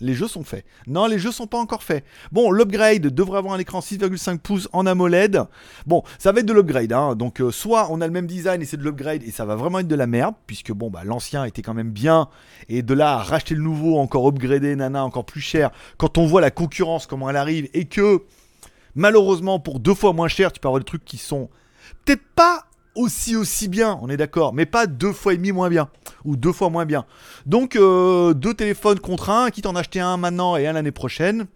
Les 0.00 0.14
jeux 0.14 0.28
sont 0.28 0.44
faits. 0.44 0.64
Non, 0.86 1.06
les 1.06 1.18
jeux 1.18 1.32
sont 1.32 1.46
pas 1.46 1.58
encore 1.58 1.82
faits. 1.82 2.04
Bon, 2.32 2.50
l'upgrade 2.50 3.02
devrait 3.02 3.38
avoir 3.38 3.54
un 3.54 3.58
écran 3.58 3.80
6,5 3.80 4.38
pouces 4.38 4.68
en 4.72 4.86
AMOLED. 4.86 5.42
Bon, 5.86 6.02
ça 6.18 6.32
va 6.32 6.40
être 6.40 6.46
de 6.46 6.52
l'upgrade. 6.52 6.92
Hein. 6.92 7.14
Donc, 7.14 7.40
euh, 7.40 7.50
soit 7.50 7.88
on 7.90 8.00
a 8.00 8.06
le 8.06 8.12
même 8.12 8.26
design 8.26 8.62
et 8.62 8.64
c'est 8.64 8.76
de 8.76 8.82
l'upgrade 8.82 9.22
et 9.22 9.30
ça 9.30 9.44
va 9.44 9.56
vraiment 9.56 9.80
être 9.80 9.88
de 9.88 9.94
la 9.94 10.06
merde, 10.06 10.34
puisque 10.46 10.72
bon, 10.72 10.90
bah, 10.90 11.02
l'ancien 11.04 11.44
était 11.44 11.62
quand 11.62 11.74
même 11.74 11.90
bien. 11.90 12.28
Et 12.68 12.82
de 12.82 12.94
là 12.94 13.18
racheter 13.18 13.54
le 13.54 13.62
nouveau, 13.62 13.98
encore 13.98 14.26
upgradé, 14.26 14.74
nana, 14.76 15.04
encore 15.04 15.24
plus 15.24 15.40
cher, 15.40 15.70
quand 15.98 16.18
on 16.18 16.26
voit 16.26 16.40
la 16.40 16.50
concurrence, 16.50 17.06
comment 17.06 17.28
elle 17.30 17.36
arrive, 17.36 17.68
et 17.74 17.84
que 17.84 18.22
malheureusement, 18.94 19.60
pour 19.60 19.80
deux 19.80 19.94
fois 19.94 20.12
moins 20.12 20.28
cher, 20.28 20.52
tu 20.52 20.60
peux 20.60 20.68
avoir 20.68 20.80
des 20.80 20.86
trucs 20.86 21.04
qui 21.04 21.18
sont 21.18 21.48
peut-être 22.04 22.24
pas 22.34 22.64
aussi 22.94 23.36
aussi 23.36 23.68
bien, 23.68 23.98
on 24.02 24.08
est 24.08 24.16
d'accord, 24.16 24.52
mais 24.52 24.66
pas 24.66 24.86
deux 24.86 25.12
fois 25.12 25.34
et 25.34 25.36
demi 25.36 25.52
moins 25.52 25.68
bien 25.68 25.88
ou 26.24 26.36
deux 26.36 26.52
fois 26.52 26.70
moins 26.70 26.86
bien. 26.86 27.06
Donc 27.46 27.76
euh, 27.76 28.34
deux 28.34 28.54
téléphones 28.54 29.00
contre 29.00 29.30
un, 29.30 29.50
quitte 29.50 29.66
en 29.66 29.76
acheter 29.76 30.00
un 30.00 30.16
maintenant 30.16 30.56
et 30.56 30.66
un 30.66 30.72
l'année 30.72 30.90
prochaine. 30.90 31.46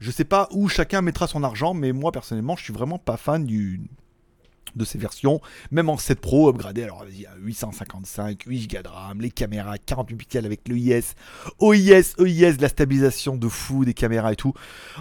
Je 0.00 0.10
sais 0.10 0.24
pas 0.24 0.48
où 0.52 0.68
chacun 0.68 1.00
mettra 1.00 1.26
son 1.26 1.42
argent, 1.42 1.74
mais 1.74 1.92
moi 1.92 2.12
personnellement, 2.12 2.56
je 2.56 2.64
suis 2.64 2.72
vraiment 2.72 2.98
pas 2.98 3.16
fan 3.16 3.44
du 3.44 3.80
de 4.74 4.84
ces 4.84 4.98
versions, 4.98 5.40
même 5.70 5.88
en 5.88 5.96
7 5.96 6.20
Pro 6.20 6.48
upgradé. 6.48 6.82
Alors 6.84 7.04
vas-y, 7.04 7.26
855, 7.40 8.44
8 8.46 8.70
Go 8.70 8.82
de 8.82 8.88
RAM, 8.88 9.20
les 9.20 9.30
caméras 9.30 9.78
48 9.78 10.16
pixels 10.16 10.46
avec 10.46 10.68
l'EIS, 10.68 11.14
OIS, 11.60 12.14
EIS, 12.18 12.56
de 12.56 12.62
la 12.62 12.68
stabilisation 12.68 13.36
de 13.36 13.48
fou 13.48 13.84
des 13.84 13.94
caméras 13.94 14.32
et 14.32 14.36
tout. 14.36 14.54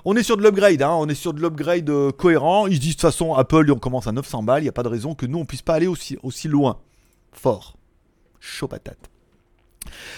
On 0.06 0.16
est 0.16 0.24
sur 0.24 0.38
de 0.38 0.44
l'upgrade, 0.44 0.82
hein, 0.82 0.94
on 0.94 1.08
est 1.08 1.16
sur 1.16 1.34
de 1.34 1.42
l'upgrade 1.42 1.90
euh, 1.90 2.12
cohérent. 2.12 2.68
Ils 2.68 2.76
se 2.76 2.82
disent 2.82 2.92
de 2.92 3.02
toute 3.02 3.02
façon, 3.02 3.34
Apple, 3.34 3.72
on 3.72 3.80
commence 3.80 4.08
à 4.08 4.12
900 4.12 4.44
balles, 4.44 4.62
il 4.62 4.66
n'y 4.66 4.70
a 4.70 4.74
pas 4.74 4.84
de 4.84 4.90
raison 4.90 5.16
que 5.16 5.26
nous 5.26 5.40
on 5.40 5.46
puisse 5.46 5.62
pas 5.62 5.76
aller 5.76 5.88
aussi, 5.88 6.18
aussi 6.24 6.48
loin. 6.48 6.80
Fort. 7.32 7.76
Chaud 8.40 8.68
patate. 8.68 9.13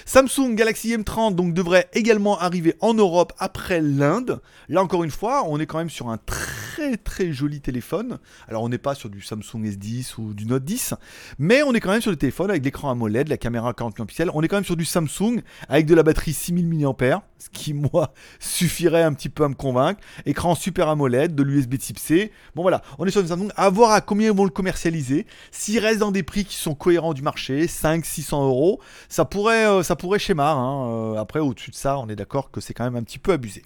Samsung 0.05 0.55
Galaxy 0.55 0.95
M30 0.95 1.35
donc 1.35 1.53
devrait 1.53 1.89
également 1.93 2.39
arriver 2.39 2.75
en 2.79 2.93
Europe 2.93 3.33
après 3.39 3.81
l'Inde. 3.81 4.41
Là 4.69 4.81
encore 4.81 5.03
une 5.03 5.11
fois, 5.11 5.43
on 5.47 5.59
est 5.59 5.65
quand 5.65 5.77
même 5.77 5.89
sur 5.89 6.09
un 6.09 6.17
très 6.17 6.97
très 6.97 7.31
joli 7.33 7.61
téléphone. 7.61 8.19
Alors 8.47 8.63
on 8.63 8.69
n'est 8.69 8.77
pas 8.77 8.95
sur 8.95 9.09
du 9.09 9.21
Samsung 9.21 9.63
S10 9.63 10.15
ou 10.17 10.33
du 10.33 10.45
Note 10.45 10.63
10, 10.63 10.93
mais 11.39 11.63
on 11.63 11.73
est 11.73 11.79
quand 11.79 11.91
même 11.91 12.01
sur 12.01 12.11
le 12.11 12.17
téléphone 12.17 12.49
avec 12.49 12.63
l'écran 12.63 12.91
AMOLED, 12.91 13.27
la 13.27 13.37
caméra 13.37 13.73
40 13.73 14.05
pixels. 14.07 14.29
On 14.33 14.41
est 14.41 14.47
quand 14.47 14.57
même 14.57 14.65
sur 14.65 14.77
du 14.77 14.85
Samsung 14.85 15.41
avec 15.69 15.85
de 15.85 15.95
la 15.95 16.03
batterie 16.03 16.33
6000 16.33 16.67
mAh, 16.67 17.23
ce 17.45 17.49
qui 17.49 17.73
moi 17.93 18.13
suffirait 18.39 19.03
un 19.03 19.13
petit 19.13 19.29
peu 19.29 19.43
à 19.43 19.49
me 19.49 19.53
convaincre. 19.53 19.99
Écran 20.25 20.55
super 20.55 20.89
AMOLED, 20.89 21.35
de 21.35 21.43
l'USB 21.43 21.77
Type 21.77 21.99
C. 21.99 22.31
Bon 22.55 22.61
voilà, 22.61 22.81
on 22.97 23.05
est 23.05 23.11
sur 23.11 23.21
du 23.21 23.27
Samsung. 23.27 23.51
À 23.55 23.69
voir 23.69 23.91
à 23.91 24.01
combien 24.01 24.31
ils 24.31 24.35
vont 24.35 24.45
le 24.45 24.49
commercialiser. 24.49 25.25
S'il 25.51 25.79
reste 25.79 25.99
dans 25.99 26.11
des 26.11 26.23
prix 26.23 26.45
qui 26.45 26.55
sont 26.55 26.75
cohérents 26.75 27.13
du 27.13 27.21
marché, 27.21 27.65
500-600 27.65 28.43
euros, 28.43 28.79
ça 29.09 29.25
pourrait, 29.25 29.67
euh, 29.67 29.83
ça 29.83 29.95
pourrait 29.95 30.19
schémar. 30.19 30.57
Hein. 30.57 30.89
Euh, 30.89 31.15
après, 31.17 31.39
au-dessus 31.39 31.71
de 31.71 31.75
ça, 31.75 31.97
on 31.99 32.07
est 32.09 32.15
d'accord 32.15 32.51
que 32.51 32.61
c'est 32.61 32.73
quand 32.73 32.83
même 32.83 32.95
un 32.95 33.03
petit 33.03 33.19
peu 33.19 33.31
abusé. 33.31 33.63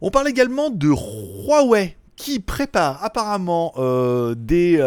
On 0.00 0.10
parle 0.10 0.28
également 0.28 0.70
de 0.70 0.88
Huawei 0.88 1.96
qui 2.16 2.38
prépare 2.38 3.02
apparemment 3.02 3.72
euh, 3.76 4.34
des, 4.36 4.78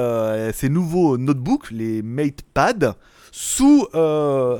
ces 0.53 0.69
nouveaux 0.69 1.17
notebooks, 1.17 1.71
les 1.71 2.01
MatePad, 2.01 2.93
sous 3.31 3.87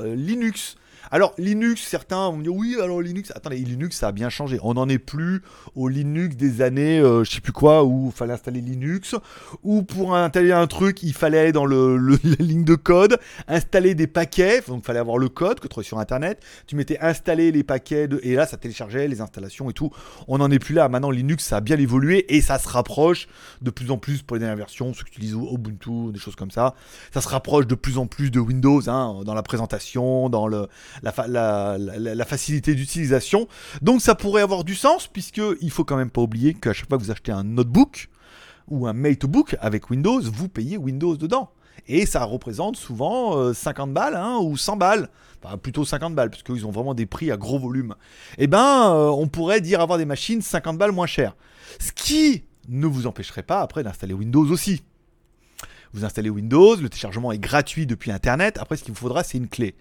Linux. 0.04 0.76
Alors 1.10 1.34
Linux, 1.38 1.82
certains 1.82 2.30
vont 2.30 2.38
dire 2.38 2.54
oui, 2.54 2.76
alors 2.82 3.00
Linux, 3.00 3.32
attendez, 3.34 3.56
Linux 3.56 3.96
ça 3.96 4.08
a 4.08 4.12
bien 4.12 4.28
changé. 4.28 4.58
On 4.62 4.74
n'en 4.74 4.88
est 4.88 4.98
plus 4.98 5.42
au 5.74 5.88
Linux 5.88 6.36
des 6.36 6.60
années, 6.60 6.98
euh, 6.98 7.24
je 7.24 7.30
sais 7.30 7.40
plus 7.40 7.52
quoi, 7.52 7.84
où 7.84 8.06
il 8.06 8.12
fallait 8.12 8.34
installer 8.34 8.60
Linux, 8.60 9.14
ou 9.62 9.82
pour 9.82 10.14
installer 10.14 10.52
un 10.52 10.66
truc, 10.66 11.02
il 11.02 11.14
fallait 11.14 11.38
aller 11.38 11.52
dans 11.52 11.66
la 11.66 12.16
ligne 12.38 12.64
de 12.64 12.74
code, 12.74 13.18
installer 13.46 13.94
des 13.94 14.06
paquets, 14.06 14.62
donc 14.66 14.82
il 14.82 14.86
fallait 14.86 14.98
avoir 14.98 15.18
le 15.18 15.28
code 15.28 15.60
que 15.60 15.68
tu 15.68 15.82
sur 15.82 15.98
internet. 15.98 16.42
Tu 16.66 16.76
mettais 16.76 16.98
installer 17.00 17.52
les 17.52 17.62
paquets 17.62 18.08
de, 18.08 18.20
et 18.22 18.34
là 18.34 18.46
ça 18.46 18.56
téléchargeait 18.56 19.08
les 19.08 19.20
installations 19.20 19.70
et 19.70 19.72
tout. 19.72 19.90
On 20.26 20.38
n'en 20.38 20.50
est 20.50 20.58
plus 20.58 20.74
là. 20.74 20.88
Maintenant 20.88 21.10
Linux 21.10 21.44
ça 21.44 21.58
a 21.58 21.60
bien 21.60 21.78
évolué 21.78 22.34
et 22.34 22.40
ça 22.40 22.58
se 22.58 22.68
rapproche 22.68 23.28
de 23.62 23.70
plus 23.70 23.90
en 23.90 23.98
plus 23.98 24.22
pour 24.22 24.36
les 24.36 24.40
dernières 24.40 24.56
versions, 24.56 24.92
ceux 24.92 25.04
qui 25.04 25.12
utilisent 25.12 25.34
Ubuntu, 25.34 26.12
des 26.12 26.18
choses 26.18 26.36
comme 26.36 26.50
ça. 26.50 26.74
Ça 27.14 27.20
se 27.20 27.28
rapproche 27.28 27.66
de 27.66 27.74
plus 27.74 27.98
en 27.98 28.06
plus 28.06 28.30
de 28.30 28.40
Windows 28.40 28.80
hein, 28.88 29.20
dans 29.24 29.34
la 29.34 29.42
présentation, 29.42 30.28
dans 30.28 30.46
le 30.46 30.68
la, 31.02 32.24
facilité 32.24 32.74
d'utilisation. 32.74 33.48
Donc 33.82 34.02
ça 34.02 34.14
pourrait 34.14 34.42
avoir 34.42 34.64
du 34.64 34.74
sens, 34.74 35.06
puisque 35.06 35.40
il 35.60 35.70
faut 35.70 35.84
quand 35.84 35.96
même 35.96 36.10
pas 36.10 36.20
oublier 36.20 36.54
qu'à 36.54 36.72
chaque 36.72 36.88
fois 36.88 36.98
que 36.98 37.02
vous 37.02 37.10
achetez 37.10 37.32
un 37.32 37.44
notebook 37.44 38.08
ou 38.68 38.86
un 38.86 38.92
MateBook 38.92 39.56
avec 39.60 39.90
Windows, 39.90 40.20
vous 40.20 40.48
payez 40.48 40.76
Windows 40.76 41.16
dedans. 41.16 41.50
Et 41.86 42.04
ça 42.04 42.24
représente 42.24 42.76
souvent 42.76 43.52
50 43.54 43.88
euh, 43.88 43.92
balles 43.92 44.16
hein, 44.16 44.38
ou 44.42 44.56
100 44.56 44.76
balles. 44.76 45.08
Enfin, 45.42 45.56
plutôt 45.56 45.84
50 45.84 46.14
balles, 46.14 46.30
parce 46.30 46.42
qu'ils 46.42 46.66
ont 46.66 46.70
vraiment 46.70 46.94
des 46.94 47.06
prix 47.06 47.30
à 47.30 47.36
gros 47.36 47.58
volume. 47.58 47.94
Eh 48.38 48.46
ben, 48.46 48.92
euh, 48.92 49.08
on 49.08 49.28
pourrait 49.28 49.60
dire 49.60 49.80
avoir 49.80 49.98
des 49.98 50.04
machines 50.04 50.42
50 50.42 50.76
balles 50.76 50.92
moins 50.92 51.06
chères. 51.06 51.36
Ce 51.78 51.92
qui 51.92 52.44
ne 52.68 52.86
vous 52.86 53.06
empêcherait 53.06 53.44
pas 53.44 53.60
après 53.60 53.82
d'installer 53.82 54.14
Windows 54.14 54.44
aussi. 54.50 54.82
Vous 55.92 56.04
installez 56.04 56.28
Windows, 56.28 56.76
le 56.76 56.88
téléchargement 56.88 57.32
est 57.32 57.38
gratuit 57.38 57.86
depuis 57.86 58.10
Internet. 58.10 58.58
Après, 58.60 58.76
ce 58.76 58.84
qu'il 58.84 58.92
vous 58.92 59.00
faudra, 59.00 59.24
c'est 59.24 59.38
une 59.38 59.48
clé. 59.48 59.74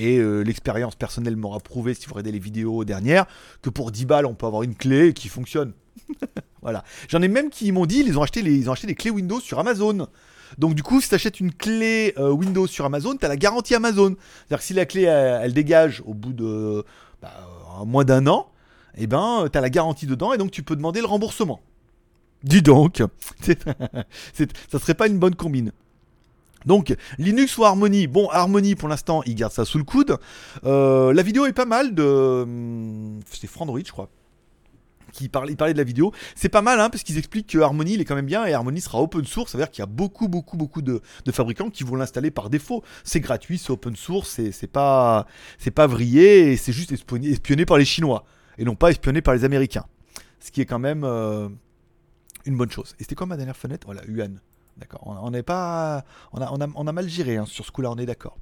Et 0.00 0.18
euh, 0.18 0.42
l'expérience 0.42 0.94
personnelle 0.94 1.34
m'aura 1.34 1.58
prouvé, 1.58 1.92
si 1.92 2.06
vous 2.06 2.14
regardez 2.14 2.30
les 2.30 2.38
vidéos 2.38 2.84
dernières, 2.84 3.26
que 3.62 3.68
pour 3.68 3.90
10 3.90 4.06
balles, 4.06 4.26
on 4.26 4.34
peut 4.34 4.46
avoir 4.46 4.62
une 4.62 4.76
clé 4.76 5.12
qui 5.12 5.26
fonctionne. 5.26 5.72
voilà. 6.62 6.84
J'en 7.08 7.20
ai 7.20 7.26
même 7.26 7.50
qui 7.50 7.72
m'ont 7.72 7.84
dit, 7.84 8.04
ils 8.06 8.16
ont, 8.16 8.22
acheté 8.22 8.42
les, 8.42 8.54
ils 8.54 8.70
ont 8.70 8.72
acheté 8.72 8.86
des 8.86 8.94
clés 8.94 9.10
Windows 9.10 9.40
sur 9.40 9.58
Amazon. 9.58 10.06
Donc 10.56 10.76
du 10.76 10.84
coup, 10.84 11.00
si 11.00 11.08
tu 11.08 11.16
achètes 11.16 11.40
une 11.40 11.52
clé 11.52 12.14
euh, 12.16 12.30
Windows 12.30 12.68
sur 12.68 12.84
Amazon, 12.84 13.16
tu 13.16 13.26
as 13.26 13.28
la 13.28 13.36
garantie 13.36 13.74
Amazon. 13.74 14.14
C'est-à-dire 14.46 14.58
que 14.58 14.64
si 14.64 14.72
la 14.72 14.86
clé, 14.86 15.02
elle, 15.02 15.52
dégage 15.52 16.00
au 16.06 16.14
bout 16.14 16.32
de 16.32 16.84
bah, 17.20 17.32
moins 17.84 18.04
d'un 18.04 18.28
an, 18.28 18.52
eh 18.96 19.08
ben, 19.08 19.48
tu 19.52 19.60
la 19.60 19.68
garantie 19.68 20.06
dedans 20.06 20.32
et 20.32 20.38
donc 20.38 20.52
tu 20.52 20.62
peux 20.62 20.76
demander 20.76 21.00
le 21.00 21.06
remboursement. 21.06 21.60
Dis 22.44 22.62
donc, 22.62 23.02
ça 24.70 24.78
serait 24.78 24.94
pas 24.94 25.08
une 25.08 25.18
bonne 25.18 25.34
combine. 25.34 25.72
Donc 26.66 26.94
Linux 27.18 27.56
ou 27.58 27.64
Harmony? 27.64 28.06
Bon, 28.06 28.28
Harmony 28.30 28.74
pour 28.74 28.88
l'instant, 28.88 29.22
il 29.26 29.34
garde 29.34 29.52
ça 29.52 29.64
sous 29.64 29.78
le 29.78 29.84
coude. 29.84 30.16
Euh, 30.64 31.12
la 31.12 31.22
vidéo 31.22 31.46
est 31.46 31.52
pas 31.52 31.64
mal 31.64 31.94
de. 31.94 32.02
Hum, 32.02 33.20
c'est 33.30 33.46
Frandroid, 33.46 33.80
je 33.84 33.92
crois. 33.92 34.08
Qui 35.12 35.28
parlait, 35.28 35.52
il 35.52 35.56
parlait 35.56 35.72
de 35.72 35.78
la 35.78 35.84
vidéo. 35.84 36.12
C'est 36.34 36.50
pas 36.50 36.60
mal, 36.60 36.80
hein, 36.80 36.90
parce 36.90 37.02
qu'ils 37.02 37.16
expliquent 37.16 37.48
que 37.48 37.58
Harmony, 37.58 37.94
il 37.94 38.00
est 38.00 38.04
quand 38.04 38.14
même 38.14 38.26
bien 38.26 38.44
et 38.44 38.52
Harmony 38.52 38.80
sera 38.80 39.00
open 39.00 39.24
source. 39.24 39.52
Ça 39.52 39.58
veut 39.58 39.64
dire 39.64 39.70
qu'il 39.70 39.80
y 39.80 39.82
a 39.82 39.86
beaucoup, 39.86 40.28
beaucoup, 40.28 40.56
beaucoup 40.56 40.82
de, 40.82 41.00
fabricants 41.32 41.70
qui 41.70 41.82
vont 41.82 41.96
l'installer 41.96 42.30
par 42.30 42.50
défaut. 42.50 42.84
C'est 43.04 43.20
gratuit, 43.20 43.58
c'est 43.58 43.70
open 43.70 43.96
source, 43.96 44.40
c'est 44.52 44.66
pas, 44.70 45.26
pas 45.74 45.86
vrillé 45.86 46.52
et 46.52 46.56
c'est 46.56 46.72
juste 46.72 46.92
espionné, 46.92 47.64
par 47.64 47.78
les 47.78 47.84
Chinois 47.84 48.24
et 48.58 48.64
non 48.64 48.74
pas 48.74 48.90
espionné 48.90 49.22
par 49.22 49.34
les 49.34 49.44
Américains. 49.44 49.86
Ce 50.40 50.50
qui 50.50 50.60
est 50.60 50.66
quand 50.66 50.78
même 50.78 51.04
euh, 51.04 51.48
une 52.44 52.56
bonne 52.56 52.70
chose. 52.70 52.94
Et 52.98 53.04
c'était 53.04 53.14
quoi 53.14 53.26
ma 53.26 53.36
dernière 53.36 53.56
fenêtre? 53.56 53.86
Voilà, 53.86 54.04
Yuan. 54.06 54.40
D'accord. 54.78 55.02
On 55.04 55.30
n'est 55.30 55.42
pas. 55.42 56.04
On 56.32 56.40
a, 56.40 56.50
on, 56.52 56.86
a, 56.86 56.92
mal 56.92 57.08
géré 57.08 57.36
hein, 57.36 57.46
sur 57.46 57.64
ce 57.64 57.72
coup-là, 57.72 57.90
on 57.90 57.96
est 57.96 58.06
d'accord. 58.06 58.36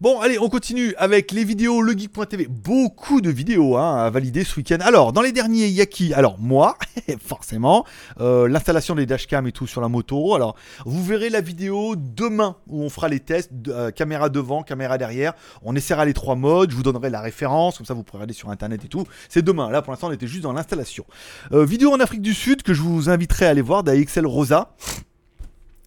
Bon, 0.00 0.18
allez, 0.18 0.38
on 0.38 0.48
continue 0.48 0.94
avec 0.96 1.30
les 1.30 1.44
vidéos 1.44 1.82
legeek.tv. 1.82 2.46
Beaucoup 2.48 3.20
de 3.20 3.28
vidéos 3.28 3.76
hein, 3.76 3.98
à 3.98 4.08
valider 4.08 4.44
ce 4.44 4.56
week-end. 4.56 4.78
Alors, 4.80 5.12
dans 5.12 5.20
les 5.20 5.30
derniers, 5.30 5.66
il 5.66 5.74
y 5.74 5.82
a 5.82 5.84
qui? 5.84 6.14
Alors, 6.14 6.38
moi, 6.38 6.78
forcément, 7.22 7.84
euh, 8.18 8.48
l'installation 8.48 8.94
des 8.94 9.04
dashcams 9.04 9.46
et 9.46 9.52
tout 9.52 9.66
sur 9.66 9.82
la 9.82 9.88
moto. 9.88 10.34
Alors, 10.34 10.56
vous 10.86 11.04
verrez 11.04 11.28
la 11.28 11.42
vidéo 11.42 11.96
demain 11.96 12.56
où 12.66 12.82
on 12.82 12.88
fera 12.88 13.08
les 13.08 13.20
tests, 13.20 13.52
euh, 13.68 13.90
caméra 13.90 14.30
devant, 14.30 14.62
caméra 14.62 14.96
derrière. 14.96 15.34
On 15.62 15.76
essaiera 15.76 16.06
les 16.06 16.14
trois 16.14 16.34
modes, 16.34 16.70
je 16.70 16.76
vous 16.76 16.82
donnerai 16.82 17.10
la 17.10 17.20
référence, 17.20 17.76
comme 17.76 17.84
ça 17.84 17.92
vous 17.92 18.02
pourrez 18.02 18.20
regarder 18.20 18.32
sur 18.32 18.48
internet 18.48 18.82
et 18.82 18.88
tout. 18.88 19.04
C'est 19.28 19.42
demain. 19.42 19.68
Là, 19.68 19.82
pour 19.82 19.92
l'instant, 19.92 20.08
on 20.08 20.12
était 20.12 20.26
juste 20.26 20.44
dans 20.44 20.54
l'installation. 20.54 21.04
Euh, 21.52 21.66
vidéo 21.66 21.92
en 21.92 22.00
Afrique 22.00 22.22
du 22.22 22.32
Sud 22.32 22.62
que 22.62 22.72
je 22.72 22.80
vous 22.80 23.10
inviterai 23.10 23.44
à 23.44 23.50
aller 23.50 23.60
voir 23.60 23.82
d'AXL 23.82 24.24
Rosa 24.24 24.74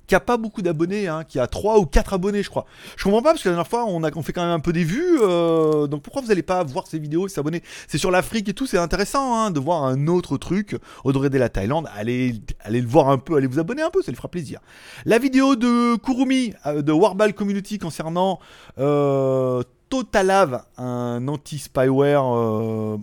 qui 0.07 0.15
a 0.15 0.19
pas 0.19 0.37
beaucoup 0.37 0.61
d'abonnés, 0.61 1.07
hein, 1.07 1.23
qui 1.23 1.39
a 1.39 1.47
3 1.47 1.79
ou 1.79 1.85
4 1.85 2.13
abonnés, 2.13 2.43
je 2.43 2.49
crois. 2.49 2.65
Je 2.97 3.03
comprends 3.03 3.21
pas 3.21 3.31
parce 3.31 3.43
que 3.43 3.49
la 3.49 3.55
dernière 3.55 3.69
fois, 3.69 3.85
on, 3.85 4.03
a, 4.03 4.11
on 4.15 4.21
fait 4.21 4.33
quand 4.33 4.43
même 4.43 4.51
un 4.51 4.59
peu 4.59 4.73
des 4.73 4.83
vues. 4.83 5.19
euh, 5.21 5.87
donc 5.87 6.01
pourquoi 6.01 6.21
vous 6.21 6.31
allez 6.31 6.43
pas 6.43 6.63
voir 6.63 6.87
ces 6.87 6.99
vidéos 6.99 7.27
et 7.27 7.29
s'abonner 7.29 7.63
C'est 7.87 7.97
sur 7.97 8.11
l'Afrique 8.11 8.49
et 8.49 8.53
tout, 8.53 8.67
c'est 8.67 8.77
intéressant 8.77 9.35
hein, 9.35 9.51
de 9.51 9.59
voir 9.59 9.83
un 9.83 10.07
autre 10.07 10.37
truc. 10.37 10.77
Audrey 11.03 11.29
de 11.29 11.37
la 11.37 11.49
Thaïlande, 11.49 11.87
allez, 11.95 12.35
allez 12.61 12.81
le 12.81 12.87
voir 12.87 13.09
un 13.09 13.17
peu, 13.17 13.35
allez 13.35 13.47
vous 13.47 13.59
abonner 13.59 13.81
un 13.81 13.89
peu, 13.89 14.01
ça 14.01 14.11
lui 14.11 14.17
fera 14.17 14.27
plaisir. 14.27 14.59
La 15.05 15.19
vidéo 15.19 15.55
de 15.55 15.95
Kurumi 15.97 16.53
euh, 16.65 16.81
de 16.81 16.91
Warball 16.91 17.33
Community 17.33 17.77
concernant 17.77 18.39
euh, 18.79 19.63
Totalav, 19.89 20.63
un 20.77 21.27
anti-spyware 21.27 22.35
euh, 22.35 22.97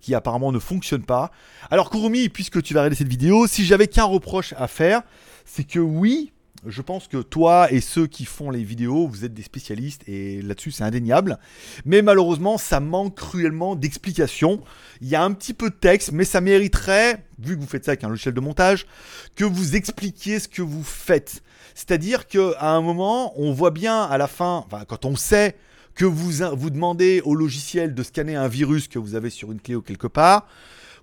qui 0.00 0.14
apparemment 0.14 0.52
ne 0.52 0.58
fonctionne 0.58 1.02
pas. 1.02 1.30
Alors 1.70 1.90
Kurumi, 1.90 2.28
puisque 2.28 2.62
tu 2.62 2.74
vas 2.74 2.80
regarder 2.80 2.96
cette 2.96 3.08
vidéo, 3.08 3.46
si 3.46 3.64
j'avais 3.64 3.86
qu'un 3.88 4.04
reproche 4.04 4.54
à 4.56 4.66
faire, 4.68 5.02
c'est 5.52 5.64
que 5.64 5.80
oui, 5.80 6.32
je 6.64 6.80
pense 6.80 7.08
que 7.08 7.16
toi 7.16 7.72
et 7.72 7.80
ceux 7.80 8.06
qui 8.06 8.24
font 8.24 8.50
les 8.50 8.62
vidéos, 8.62 9.08
vous 9.08 9.24
êtes 9.24 9.34
des 9.34 9.42
spécialistes 9.42 10.02
et 10.06 10.42
là-dessus 10.42 10.70
c'est 10.70 10.84
indéniable. 10.84 11.40
Mais 11.84 12.02
malheureusement, 12.02 12.56
ça 12.56 12.78
manque 12.78 13.16
cruellement 13.16 13.74
d'explications. 13.74 14.62
Il 15.00 15.08
y 15.08 15.16
a 15.16 15.24
un 15.24 15.32
petit 15.32 15.52
peu 15.52 15.70
de 15.70 15.74
texte, 15.74 16.12
mais 16.12 16.24
ça 16.24 16.40
mériterait, 16.40 17.24
vu 17.40 17.56
que 17.56 17.60
vous 17.60 17.66
faites 17.66 17.84
ça 17.84 17.92
avec 17.92 18.04
un 18.04 18.10
logiciel 18.10 18.34
de 18.34 18.40
montage, 18.40 18.86
que 19.34 19.44
vous 19.44 19.74
expliquiez 19.74 20.38
ce 20.38 20.46
que 20.46 20.62
vous 20.62 20.84
faites. 20.84 21.42
C'est-à-dire 21.74 22.28
qu'à 22.28 22.70
un 22.70 22.80
moment, 22.80 23.32
on 23.36 23.52
voit 23.52 23.72
bien 23.72 24.02
à 24.02 24.18
la 24.18 24.28
fin, 24.28 24.66
quand 24.86 25.04
on 25.04 25.16
sait 25.16 25.56
que 25.96 26.04
vous 26.04 26.70
demandez 26.70 27.22
au 27.24 27.34
logiciel 27.34 27.94
de 27.94 28.02
scanner 28.04 28.36
un 28.36 28.48
virus 28.48 28.86
que 28.86 29.00
vous 29.00 29.16
avez 29.16 29.30
sur 29.30 29.50
une 29.50 29.60
clé 29.60 29.74
ou 29.74 29.82
quelque 29.82 30.06
part, 30.06 30.46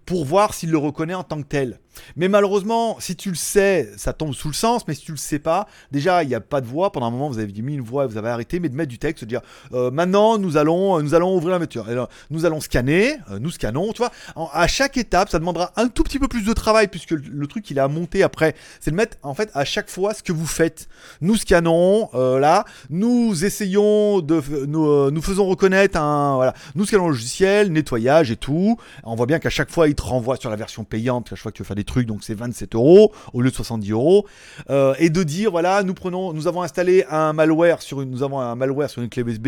pour 0.06 0.24
voir 0.24 0.54
s'il 0.54 0.72
le 0.72 0.78
reconnaît 0.78 1.16
en 1.16 1.24
tant 1.24 1.42
que 1.42 1.48
tel. 1.48 1.80
Mais 2.16 2.28
malheureusement, 2.28 2.98
si 3.00 3.16
tu 3.16 3.30
le 3.30 3.36
sais, 3.36 3.92
ça 3.98 4.14
tombe 4.14 4.34
sous 4.34 4.48
le 4.48 4.54
sens, 4.54 4.88
mais 4.88 4.94
si 4.94 5.02
tu 5.02 5.12
le 5.12 5.18
sais 5.18 5.40
pas, 5.40 5.68
déjà, 5.92 6.24
il 6.24 6.30
n'y 6.30 6.36
a 6.36 6.42
pas 6.42 6.62
de 6.62 6.68
voix. 6.68 6.92
Pendant 6.92 7.08
un 7.08 7.12
moment, 7.12 7.30
vous 7.30 7.40
avez 7.40 7.52
mis 7.62 7.76
une 7.76 7.82
voix 7.82 8.06
et 8.06 8.08
vous 8.08 8.18
avez 8.18 8.30
arrêté, 8.30 8.60
mais 8.60 8.70
de 8.70 8.76
mettre 8.76 8.90
du 8.90 9.00
texte, 9.00 9.24
de 9.24 9.30
dire 9.30 9.42
euh, 9.74 9.92
maintenant, 9.92 10.38
nous 10.38 10.58
allons, 10.58 11.02
nous 11.02 11.14
allons 11.14 11.36
ouvrir 11.36 11.52
la 11.52 11.58
voiture. 11.58 11.86
Nous 12.30 12.46
allons 12.46 12.62
scanner, 12.62 13.18
euh, 13.32 13.40
nous 13.40 13.52
scannons, 13.52 13.92
tu 13.94 13.98
vois. 13.98 14.12
À 14.54 14.68
chaque 14.68 14.98
étape, 14.98 15.30
ça 15.30 15.40
demandera 15.40 15.72
un 15.76 15.88
tout 15.88 16.04
petit 16.04 16.20
peu 16.20 16.28
plus 16.28 16.46
de 16.46 16.54
travail, 16.54 16.88
puisque 16.88 17.12
le, 17.12 17.22
le 17.30 17.48
truc, 17.48 17.70
il 17.72 17.78
est 17.78 17.82
à 17.82 17.88
monter 17.88 18.24
après. 18.24 18.56
C'est 18.80 18.92
de 18.92 18.96
mettre, 18.96 19.18
en 19.24 19.34
fait, 19.34 19.50
à 19.54 19.66
chaque 19.66 19.90
fois 19.90 20.14
ce 20.14 20.24
que 20.24 20.32
vous 20.32 20.46
faites. 20.46 20.88
Nous 21.22 21.36
scannons, 21.36 22.10
euh, 22.14 22.40
là, 22.40 22.66
nous 22.90 23.46
essayons 23.46 24.22
de. 24.22 24.42
Nous, 24.66 24.88
euh, 24.88 25.12
nous 25.12 25.22
faisons 25.22 25.46
reconnaître 25.48 26.00
un. 26.00 26.36
Voilà. 26.36 26.54
Nous 26.76 26.86
scannons 26.86 27.06
le 27.08 27.12
logiciel, 27.12 27.72
nettoyage 27.72 28.32
et 28.32 28.36
tout. 28.36 28.78
On 29.04 29.16
voit 29.16 29.26
bien 29.26 29.40
qu'à 29.40 29.50
chaque 29.50 29.72
fois, 29.72 29.88
il 29.88 29.96
te 29.96 30.02
renvoie 30.02 30.38
sur 30.38 30.50
la 30.50 30.56
version 30.56 30.84
payante, 30.84 31.28
à 31.28 31.36
chaque 31.36 31.44
fois 31.44 31.52
que 31.52 31.58
tu 31.58 31.64
veux 31.64 31.68
faire 31.68 31.76
des 31.76 31.84
trucs, 31.88 32.06
donc 32.06 32.24
c'est 32.24 32.34
27 32.34 32.76
euros 32.76 33.12
au 33.34 33.42
lieu 33.42 33.50
de 33.50 33.56
70 33.56 33.92
euros. 33.92 34.26
Euh, 34.70 34.94
et 35.00 35.10
de 35.10 35.24
dire, 35.24 35.52
voilà, 35.52 35.84
nous 35.84 35.94
prenons, 35.94 36.34
nous 36.34 36.48
avons 36.48 36.62
installé 36.62 37.06
un 37.10 37.34
malware 37.34 37.82
sur 37.82 38.02
une, 38.02 38.12
nous 38.12 38.24
avons 38.24 38.40
un 38.40 38.56
malware 38.56 38.90
sur 38.90 39.02
une 39.02 39.10
clé 39.10 39.24
USB, 39.24 39.48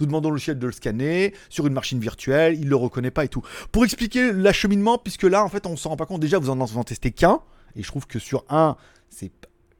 nous 0.00 0.06
demandons 0.06 0.28
au 0.28 0.32
logiciel 0.32 0.58
de 0.58 0.66
le 0.66 0.72
scanner 0.72 1.34
sur 1.48 1.66
une 1.66 1.74
machine 1.74 2.00
virtuelle, 2.00 2.58
il 2.58 2.68
le 2.68 2.76
reconnaît 2.76 3.10
pas 3.10 3.24
et 3.24 3.28
tout. 3.28 3.42
Pour 3.72 3.84
expliquer 3.84 4.32
l'acheminement, 4.32 4.98
puisque 4.98 5.24
là, 5.24 5.44
en 5.44 5.48
fait, 5.48 5.66
on 5.66 5.76
s'en 5.76 5.90
rend 5.90 5.96
pas 5.96 6.06
compte, 6.06 6.20
déjà, 6.20 6.38
vous 6.38 6.50
en 6.50 6.60
en 6.60 6.84
testez 6.84 7.10
qu'un, 7.10 7.40
et 7.76 7.82
je 7.82 7.88
trouve 7.88 8.06
que 8.06 8.18
sur 8.18 8.44
un, 8.48 8.76
c'est 9.08 9.30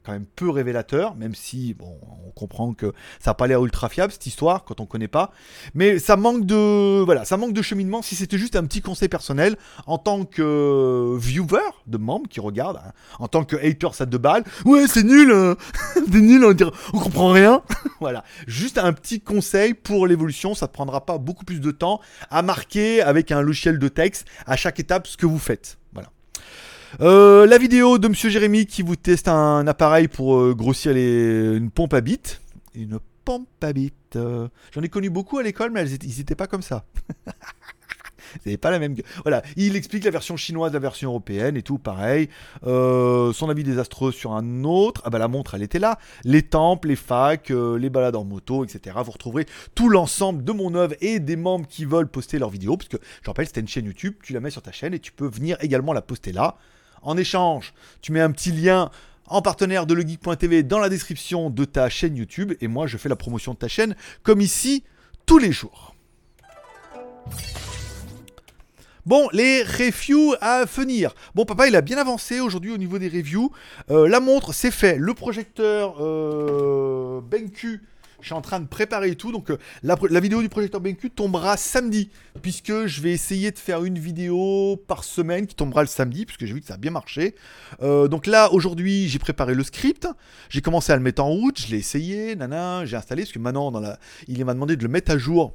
quand 0.03 0.11
même 0.11 0.25
peu 0.25 0.49
révélateur, 0.49 1.15
même 1.15 1.35
si 1.35 1.75
on 1.79 2.31
comprend 2.31 2.73
que 2.73 2.93
ça 3.19 3.31
n'a 3.31 3.35
pas 3.35 3.47
l'air 3.47 3.63
ultra 3.63 3.89
fiable 3.89 4.11
cette 4.11 4.25
histoire 4.25 4.63
quand 4.63 4.79
on 4.79 4.85
connaît 4.85 5.07
pas. 5.07 5.31
Mais 5.73 5.99
ça 5.99 6.15
manque 6.17 6.45
de 6.45 7.01
voilà, 7.01 7.25
ça 7.25 7.37
manque 7.37 7.53
de 7.53 7.61
cheminement. 7.61 8.01
Si 8.01 8.15
c'était 8.15 8.37
juste 8.37 8.55
un 8.55 8.63
petit 8.65 8.81
conseil 8.81 9.09
personnel 9.09 9.57
en 9.85 9.97
tant 9.97 10.25
que 10.25 11.17
viewer 11.19 11.59
de 11.87 11.97
membre 11.97 12.27
qui 12.29 12.39
regarde, 12.39 12.77
hein, 12.77 12.91
en 13.19 13.27
tant 13.27 13.43
que 13.43 13.55
hater 13.55 13.93
ça 13.93 14.05
de 14.05 14.17
balles, 14.17 14.43
ouais 14.65 14.87
c'est 14.87 15.03
nul, 15.03 15.31
hein. 15.31 15.55
c'est 15.93 16.21
nul, 16.21 16.43
on 16.43 16.53
dirait, 16.53 16.71
on 16.93 16.99
comprend 16.99 17.31
rien. 17.31 17.61
voilà, 17.99 18.23
juste 18.47 18.77
un 18.77 18.93
petit 18.93 19.21
conseil 19.21 19.73
pour 19.73 20.07
l'évolution. 20.07 20.55
Ça 20.55 20.67
ne 20.67 20.71
prendra 20.71 21.05
pas 21.05 21.17
beaucoup 21.17 21.45
plus 21.45 21.61
de 21.61 21.71
temps 21.71 22.01
à 22.29 22.41
marquer 22.41 23.01
avec 23.01 23.31
un 23.31 23.41
logiciel 23.41 23.79
de 23.79 23.87
texte 23.87 24.27
à 24.45 24.55
chaque 24.55 24.79
étape 24.79 25.07
ce 25.07 25.17
que 25.17 25.25
vous 25.25 25.39
faites. 25.39 25.77
Voilà. 25.93 26.09
Euh, 26.99 27.45
la 27.45 27.57
vidéo 27.57 27.97
de 27.97 28.07
Monsieur 28.07 28.29
Jérémy 28.29 28.65
qui 28.65 28.81
vous 28.81 28.95
teste 28.95 29.27
un 29.27 29.65
appareil 29.67 30.07
pour 30.07 30.35
euh, 30.35 30.53
grossir 30.53 30.93
les... 30.93 31.55
une 31.55 31.69
pompe 31.71 31.93
à 31.93 32.01
bite. 32.01 32.41
Une 32.75 32.99
pompe 33.23 33.47
à 33.61 33.71
bite. 33.71 34.15
euh, 34.15 34.47
J'en 34.73 34.81
ai 34.81 34.89
connu 34.89 35.09
beaucoup 35.09 35.37
à 35.37 35.43
l'école, 35.43 35.71
mais 35.71 35.81
elles 35.81 36.03
ils 36.03 36.17
n'étaient 36.17 36.35
pas 36.35 36.47
comme 36.47 36.61
ça. 36.61 36.85
C'est 38.45 38.55
pas 38.55 38.71
la 38.71 38.79
même. 38.79 38.95
Voilà, 39.23 39.41
il 39.57 39.75
explique 39.75 40.05
la 40.05 40.11
version 40.11 40.37
chinoise, 40.37 40.71
la 40.71 40.79
version 40.79 41.09
européenne 41.09 41.57
et 41.57 41.63
tout, 41.63 41.77
pareil. 41.77 42.29
Son 42.63 43.47
avis 43.49 43.65
désastreux 43.65 44.13
sur 44.13 44.31
un 44.33 44.63
autre. 44.63 45.01
Ah 45.03 45.09
bah 45.09 45.19
la 45.19 45.27
montre, 45.27 45.55
elle 45.55 45.63
était 45.63 45.79
là. 45.79 45.99
Les 46.23 46.41
temples, 46.41 46.87
les 46.89 46.95
facs, 46.95 47.49
les 47.49 47.89
balades 47.89 48.15
en 48.15 48.23
moto, 48.23 48.63
etc. 48.63 48.95
Vous 49.03 49.11
retrouverez 49.11 49.47
tout 49.75 49.89
l'ensemble 49.89 50.45
de 50.45 50.53
mon 50.53 50.75
œuvre 50.75 50.95
et 51.01 51.19
des 51.19 51.35
membres 51.35 51.67
qui 51.67 51.83
veulent 51.83 52.07
poster 52.07 52.39
leurs 52.39 52.51
vidéos, 52.51 52.77
parce 52.77 52.87
que 52.87 52.97
je 53.21 53.29
rappelle, 53.29 53.47
c'était 53.47 53.59
une 53.59 53.67
chaîne 53.67 53.85
YouTube. 53.85 54.13
Tu 54.23 54.31
la 54.31 54.39
mets 54.39 54.49
sur 54.49 54.61
ta 54.61 54.71
chaîne 54.71 54.93
et 54.93 54.99
tu 54.99 55.11
peux 55.11 55.27
venir 55.27 55.57
également 55.59 55.91
la 55.91 56.01
poster 56.01 56.31
là. 56.31 56.55
En 57.01 57.17
échange, 57.17 57.73
tu 58.01 58.11
mets 58.11 58.21
un 58.21 58.31
petit 58.31 58.51
lien 58.51 58.91
en 59.27 59.41
partenaire 59.41 59.85
de 59.85 59.93
legeek.tv 59.93 60.63
dans 60.63 60.79
la 60.79 60.89
description 60.89 61.49
de 61.49 61.65
ta 61.65 61.89
chaîne 61.89 62.15
YouTube 62.15 62.53
et 62.61 62.67
moi 62.67 62.85
je 62.85 62.97
fais 62.97 63.09
la 63.09 63.15
promotion 63.15 63.53
de 63.53 63.57
ta 63.57 63.67
chaîne 63.67 63.95
comme 64.23 64.41
ici 64.41 64.83
tous 65.25 65.37
les 65.37 65.51
jours. 65.51 65.95
Bon, 69.07 69.29
les 69.33 69.63
reviews 69.63 70.35
à 70.41 70.65
venir. 70.65 71.15
Bon, 71.33 71.43
papa, 71.43 71.67
il 71.67 71.75
a 71.75 71.81
bien 71.81 71.97
avancé 71.97 72.39
aujourd'hui 72.39 72.71
au 72.71 72.77
niveau 72.77 72.99
des 72.99 73.07
reviews. 73.07 73.51
Euh, 73.89 74.07
la 74.07 74.19
montre, 74.19 74.53
c'est 74.53 74.69
fait. 74.69 74.95
Le 74.99 75.15
projecteur 75.15 75.95
euh, 75.99 77.19
BenQ, 77.21 77.81
je 78.21 78.27
suis 78.27 78.33
en 78.33 78.41
train 78.41 78.59
de 78.59 78.67
préparer 78.67 79.15
tout. 79.15 79.31
Donc, 79.31 79.49
euh, 79.49 79.57
la, 79.83 80.19
vidéo 80.19 80.41
du 80.41 80.49
projecteur 80.49 80.81
BenQ 80.81 81.09
tombera 81.09 81.57
samedi, 81.57 82.09
puisque 82.41 82.85
je 82.85 83.01
vais 83.01 83.11
essayer 83.11 83.51
de 83.51 83.59
faire 83.59 83.83
une 83.83 83.99
vidéo 83.99 84.77
par 84.87 85.03
semaine 85.03 85.47
qui 85.47 85.55
tombera 85.55 85.81
le 85.81 85.87
samedi, 85.87 86.25
puisque 86.25 86.45
j'ai 86.45 86.53
vu 86.53 86.61
que 86.61 86.67
ça 86.67 86.75
a 86.75 86.77
bien 86.77 86.91
marché. 86.91 87.35
Euh, 87.81 88.07
donc 88.07 88.27
là, 88.27 88.51
aujourd'hui, 88.51 89.07
j'ai 89.07 89.19
préparé 89.19 89.53
le 89.53 89.63
script. 89.63 90.07
J'ai 90.49 90.61
commencé 90.61 90.91
à 90.91 90.95
le 90.95 91.01
mettre 91.01 91.23
en 91.23 91.29
route. 91.29 91.59
Je 91.59 91.67
l'ai 91.71 91.77
essayé, 91.77 92.35
nana, 92.35 92.85
j'ai 92.85 92.95
installé, 92.95 93.23
parce 93.23 93.33
que 93.33 93.39
maintenant, 93.39 93.71
il 94.27 94.45
m'a 94.45 94.53
demandé 94.53 94.75
de 94.75 94.83
le 94.83 94.89
mettre 94.89 95.11
à 95.11 95.17
jour. 95.17 95.53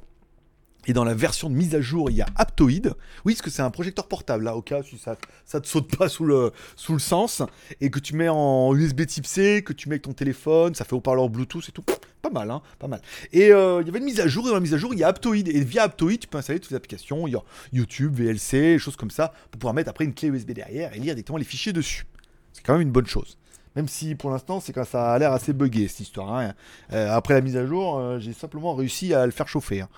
Et 0.87 0.93
dans 0.93 1.03
la 1.03 1.13
version 1.13 1.49
de 1.49 1.55
mise 1.55 1.75
à 1.75 1.81
jour, 1.81 2.09
il 2.09 2.15
y 2.15 2.21
a 2.21 2.27
Aptoid. 2.35 2.95
Oui, 3.25 3.33
parce 3.33 3.41
que 3.41 3.49
c'est 3.49 3.61
un 3.61 3.69
projecteur 3.69 4.07
portable, 4.07 4.45
là, 4.45 4.55
au 4.55 4.61
cas 4.61 4.79
où 4.79 4.97
ça, 4.97 5.17
ça 5.45 5.59
te 5.59 5.67
saute 5.67 5.95
pas 5.95 6.07
sous 6.07 6.25
le, 6.25 6.51
sens. 6.97 7.43
Et 7.81 7.91
que 7.91 7.99
tu 7.99 8.15
mets 8.15 8.29
en 8.29 8.73
USB 8.73 9.05
type 9.05 9.25
C, 9.25 9.63
que 9.65 9.73
tu 9.73 9.89
mets 9.89 9.95
avec 9.95 10.03
ton 10.03 10.13
téléphone, 10.13 10.73
ça 10.75 10.85
fait 10.85 10.93
haut-parleur 10.93 11.29
Bluetooth 11.29 11.67
et 11.67 11.71
tout. 11.73 11.83
Pas 12.21 12.29
mal, 12.29 12.49
hein, 12.49 12.61
pas 12.79 12.87
mal. 12.87 13.01
Et 13.33 13.51
euh, 13.51 13.81
il 13.81 13.87
y 13.87 13.89
avait 13.89 13.99
une 13.99 14.05
mise 14.05 14.21
à 14.21 14.27
jour, 14.27 14.45
et 14.45 14.49
dans 14.49 14.55
la 14.55 14.61
mise 14.61 14.73
à 14.73 14.77
jour, 14.77 14.93
il 14.93 14.99
y 14.99 15.03
a 15.03 15.09
Aptoid. 15.09 15.47
Et 15.49 15.63
via 15.63 15.83
Aptoid, 15.83 16.17
tu 16.19 16.27
peux 16.27 16.37
installer 16.37 16.59
toutes 16.59 16.71
les 16.71 16.77
applications. 16.77 17.27
Il 17.27 17.33
y 17.33 17.35
a 17.35 17.43
YouTube, 17.73 18.15
VLC, 18.15 18.79
choses 18.79 18.95
comme 18.95 19.11
ça, 19.11 19.33
pour 19.51 19.59
pouvoir 19.59 19.73
mettre 19.73 19.89
après 19.89 20.05
une 20.05 20.13
clé 20.13 20.29
USB 20.29 20.51
derrière 20.51 20.93
et 20.93 20.99
lire 20.99 21.15
directement 21.15 21.37
les 21.37 21.43
fichiers 21.43 21.73
dessus. 21.73 22.05
C'est 22.53 22.63
quand 22.63 22.73
même 22.73 22.81
une 22.81 22.91
bonne 22.91 23.07
chose. 23.07 23.37
Même 23.77 23.87
si 23.87 24.15
pour 24.15 24.31
l'instant, 24.31 24.59
c'est 24.59 24.73
quand 24.73 24.85
ça 24.85 25.13
a 25.13 25.19
l'air 25.19 25.31
assez 25.31 25.53
buggé 25.53 25.87
cette 25.87 25.99
histoire. 25.99 26.33
hein. 26.33 26.53
Euh, 26.93 27.11
après 27.15 27.35
la 27.35 27.41
mise 27.41 27.55
à 27.57 27.65
jour, 27.67 27.99
euh, 27.99 28.17
j'ai 28.19 28.33
simplement 28.33 28.73
réussi 28.73 29.13
à 29.13 29.23
le 29.27 29.31
faire 29.31 29.47
chauffer. 29.47 29.81
hein. 29.81 29.89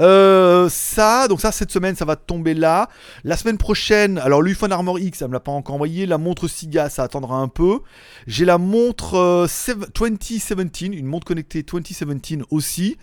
Euh, 0.00 0.70
ça, 0.70 1.28
donc 1.28 1.42
ça, 1.42 1.52
cette 1.52 1.70
semaine, 1.70 1.94
ça 1.94 2.06
va 2.06 2.16
tomber 2.16 2.54
là. 2.54 2.88
La 3.24 3.36
semaine 3.36 3.58
prochaine, 3.58 4.16
alors 4.16 4.40
l'UFON 4.40 4.70
Armor 4.70 4.98
X, 4.98 5.18
ça 5.18 5.28
me 5.28 5.34
l'a 5.34 5.40
pas 5.40 5.52
encore 5.52 5.74
envoyé. 5.74 6.06
La 6.06 6.16
montre 6.16 6.48
Siga, 6.48 6.88
ça 6.88 7.02
attendra 7.02 7.36
un 7.36 7.48
peu. 7.48 7.80
J'ai 8.26 8.46
la 8.46 8.56
montre 8.56 9.16
euh, 9.18 9.46
sev- 9.46 9.86
2017, 9.94 10.80
une 10.80 11.04
montre 11.04 11.26
connectée 11.26 11.62
2017 11.62 12.44
aussi. 12.50 12.96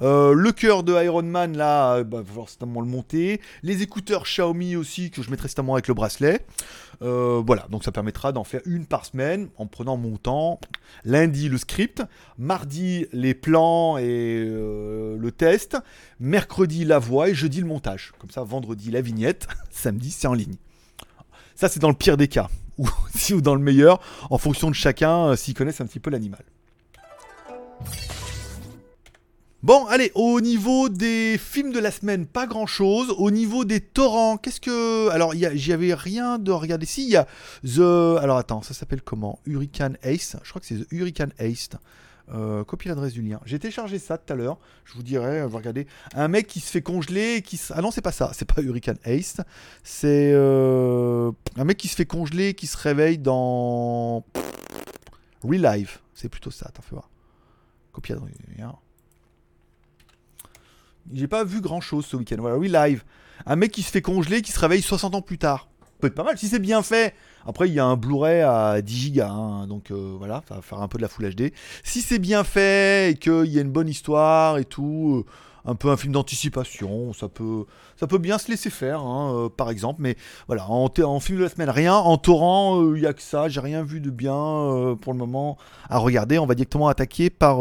Le 0.00 0.50
cœur 0.50 0.82
de 0.84 0.92
Iron 1.04 1.22
Man, 1.22 1.56
là, 1.56 2.02
bah, 2.04 2.18
va 2.18 2.24
falloir 2.24 2.48
certainement 2.48 2.80
le 2.80 2.86
monter. 2.88 3.40
Les 3.62 3.82
écouteurs 3.82 4.24
Xiaomi 4.24 4.74
aussi, 4.76 5.10
que 5.10 5.22
je 5.22 5.30
mettrai 5.30 5.48
certainement 5.48 5.74
avec 5.74 5.86
le 5.88 5.94
bracelet. 5.94 6.44
Euh, 7.00 7.42
voilà, 7.44 7.66
donc 7.70 7.84
ça 7.84 7.92
permettra 7.92 8.32
d'en 8.32 8.44
faire 8.44 8.60
une 8.66 8.86
par 8.86 9.06
semaine 9.06 9.48
en 9.56 9.66
prenant 9.66 9.96
mon 9.96 10.16
temps. 10.16 10.60
Lundi, 11.04 11.48
le 11.48 11.58
script. 11.58 12.02
Mardi, 12.38 13.06
les 13.12 13.34
plans 13.34 13.98
et 13.98 14.44
euh, 14.46 15.16
le 15.16 15.32
test. 15.32 15.76
Mercredi, 16.20 16.84
la 16.84 16.98
voix. 16.98 17.28
Et 17.28 17.34
jeudi, 17.34 17.60
le 17.60 17.66
montage. 17.66 18.12
Comme 18.18 18.30
ça, 18.30 18.42
vendredi, 18.42 18.90
la 18.90 19.00
vignette. 19.00 19.48
Samedi, 19.70 20.10
c'est 20.10 20.26
en 20.26 20.34
ligne. 20.34 20.56
Ça, 21.54 21.68
c'est 21.68 21.80
dans 21.80 21.88
le 21.88 21.94
pire 21.94 22.16
des 22.16 22.28
cas. 22.28 22.48
Ou, 22.78 22.88
si, 23.14 23.34
ou 23.34 23.42
dans 23.42 23.54
le 23.54 23.60
meilleur, 23.60 24.00
en 24.30 24.38
fonction 24.38 24.70
de 24.70 24.74
chacun, 24.74 25.26
euh, 25.26 25.36
s'ils 25.36 25.52
connaissent 25.52 25.82
un 25.82 25.86
petit 25.86 26.00
peu 26.00 26.10
l'animal. 26.10 26.42
Bon, 29.62 29.86
allez, 29.86 30.10
au 30.16 30.40
niveau 30.40 30.88
des 30.88 31.38
films 31.38 31.72
de 31.72 31.78
la 31.78 31.92
semaine, 31.92 32.26
pas 32.26 32.46
grand 32.48 32.66
chose. 32.66 33.14
Au 33.16 33.30
niveau 33.30 33.64
des 33.64 33.80
torrents, 33.80 34.36
qu'est-ce 34.36 34.60
que. 34.60 35.08
Alors, 35.10 35.34
j'y 35.34 35.72
avais 35.72 35.94
rien 35.94 36.38
de 36.38 36.50
regarder. 36.50 36.84
Si, 36.84 37.04
il 37.04 37.10
y 37.10 37.16
a 37.16 37.26
The. 37.64 38.18
Alors, 38.20 38.38
attends, 38.38 38.62
ça 38.62 38.74
s'appelle 38.74 39.02
comment? 39.02 39.38
Hurricane 39.46 39.96
Ace. 40.02 40.36
Je 40.42 40.48
crois 40.50 40.60
que 40.60 40.66
c'est 40.66 40.78
The 40.84 40.88
Hurricane 40.90 41.32
Ace. 41.38 41.68
Euh, 42.34 42.64
copie 42.64 42.88
l'adresse 42.88 43.12
du 43.12 43.22
lien. 43.22 43.40
J'ai 43.44 43.58
téléchargé 43.60 43.98
ça 44.00 44.18
tout 44.18 44.32
à 44.32 44.36
l'heure. 44.36 44.58
Je 44.84 44.94
vous 44.94 45.02
dirai, 45.04 45.40
euh, 45.40 45.46
regardez. 45.46 45.86
Un 46.14 46.26
mec 46.28 46.46
qui 46.48 46.58
se 46.60 46.70
fait 46.70 46.82
congeler. 46.82 47.42
Qui 47.42 47.56
se- 47.56 47.72
Ah 47.76 47.82
non, 47.82 47.92
c'est 47.92 48.00
pas 48.00 48.12
ça. 48.12 48.32
C'est 48.34 48.44
pas 48.52 48.62
Hurricane 48.62 48.98
Ace. 49.04 49.36
C'est. 49.84 50.32
euh, 50.34 51.30
Un 51.56 51.64
mec 51.64 51.76
qui 51.76 51.86
se 51.86 51.94
fait 51.94 52.06
congeler, 52.06 52.54
qui 52.54 52.66
se 52.66 52.76
réveille 52.76 53.18
dans. 53.18 54.24
Relive, 55.44 55.98
c'est 56.14 56.28
plutôt 56.28 56.50
ça, 56.50 56.68
t'en 56.74 56.82
fais 56.82 56.90
voir. 56.96 57.10
Copia 57.92 58.16
de 58.16 58.20
rien. 58.56 58.74
J'ai 61.12 61.28
pas 61.28 61.44
vu 61.44 61.60
grand 61.60 61.80
chose 61.80 62.06
ce 62.06 62.16
week-end. 62.16 62.36
Voilà, 62.38 62.56
Relive. 62.56 63.04
Un 63.46 63.56
mec 63.56 63.72
qui 63.72 63.82
se 63.82 63.90
fait 63.90 64.02
congeler, 64.02 64.42
qui 64.42 64.52
se 64.52 64.60
réveille 64.60 64.82
60 64.82 65.14
ans 65.14 65.22
plus 65.22 65.38
tard. 65.38 65.68
Peut 66.00 66.08
être 66.08 66.14
pas 66.14 66.24
mal 66.24 66.36
si 66.36 66.48
c'est 66.48 66.58
bien 66.58 66.82
fait. 66.82 67.14
Après, 67.46 67.68
il 67.68 67.74
y 67.74 67.80
a 67.80 67.84
un 67.84 67.96
Blu-ray 67.96 68.40
à 68.42 68.82
10 68.82 68.96
gigas, 68.96 69.30
hein, 69.30 69.66
donc 69.66 69.90
euh, 69.90 70.14
voilà, 70.18 70.42
ça 70.48 70.56
va 70.56 70.62
faire 70.62 70.80
un 70.80 70.88
peu 70.88 70.98
de 70.98 71.02
la 71.02 71.08
Full 71.08 71.32
HD. 71.34 71.52
Si 71.82 72.02
c'est 72.02 72.18
bien 72.18 72.44
fait 72.44 73.12
et 73.12 73.14
qu'il 73.14 73.46
y 73.46 73.58
a 73.58 73.62
une 73.62 73.70
bonne 73.70 73.88
histoire 73.88 74.58
et 74.58 74.64
tout, 74.64 75.24
euh, 75.24 75.70
un 75.70 75.74
peu 75.74 75.90
un 75.90 75.96
film 75.96 76.12
d'anticipation, 76.12 77.12
ça 77.12 77.28
peut, 77.28 77.66
ça 77.96 78.08
peut 78.08 78.18
bien 78.18 78.38
se 78.38 78.50
laisser 78.50 78.70
faire, 78.70 79.00
hein, 79.00 79.32
euh, 79.34 79.48
par 79.48 79.70
exemple. 79.70 80.02
Mais 80.02 80.16
voilà, 80.46 80.68
en, 80.68 80.88
en 81.04 81.20
film 81.20 81.38
de 81.38 81.44
la 81.44 81.50
semaine, 81.50 81.70
rien. 81.70 81.94
En 81.94 82.16
torrent, 82.16 82.82
il 82.94 83.00
n'y 83.00 83.06
a 83.06 83.12
que 83.12 83.22
ça. 83.22 83.48
J'ai 83.48 83.60
rien 83.60 83.82
vu 83.84 84.00
de 84.00 84.10
bien 84.10 84.96
pour 85.00 85.12
le 85.12 85.18
moment 85.18 85.56
à 85.88 85.98
regarder. 85.98 86.38
On 86.38 86.46
va 86.46 86.54
directement 86.54 86.88
attaquer 86.88 87.30
par 87.30 87.58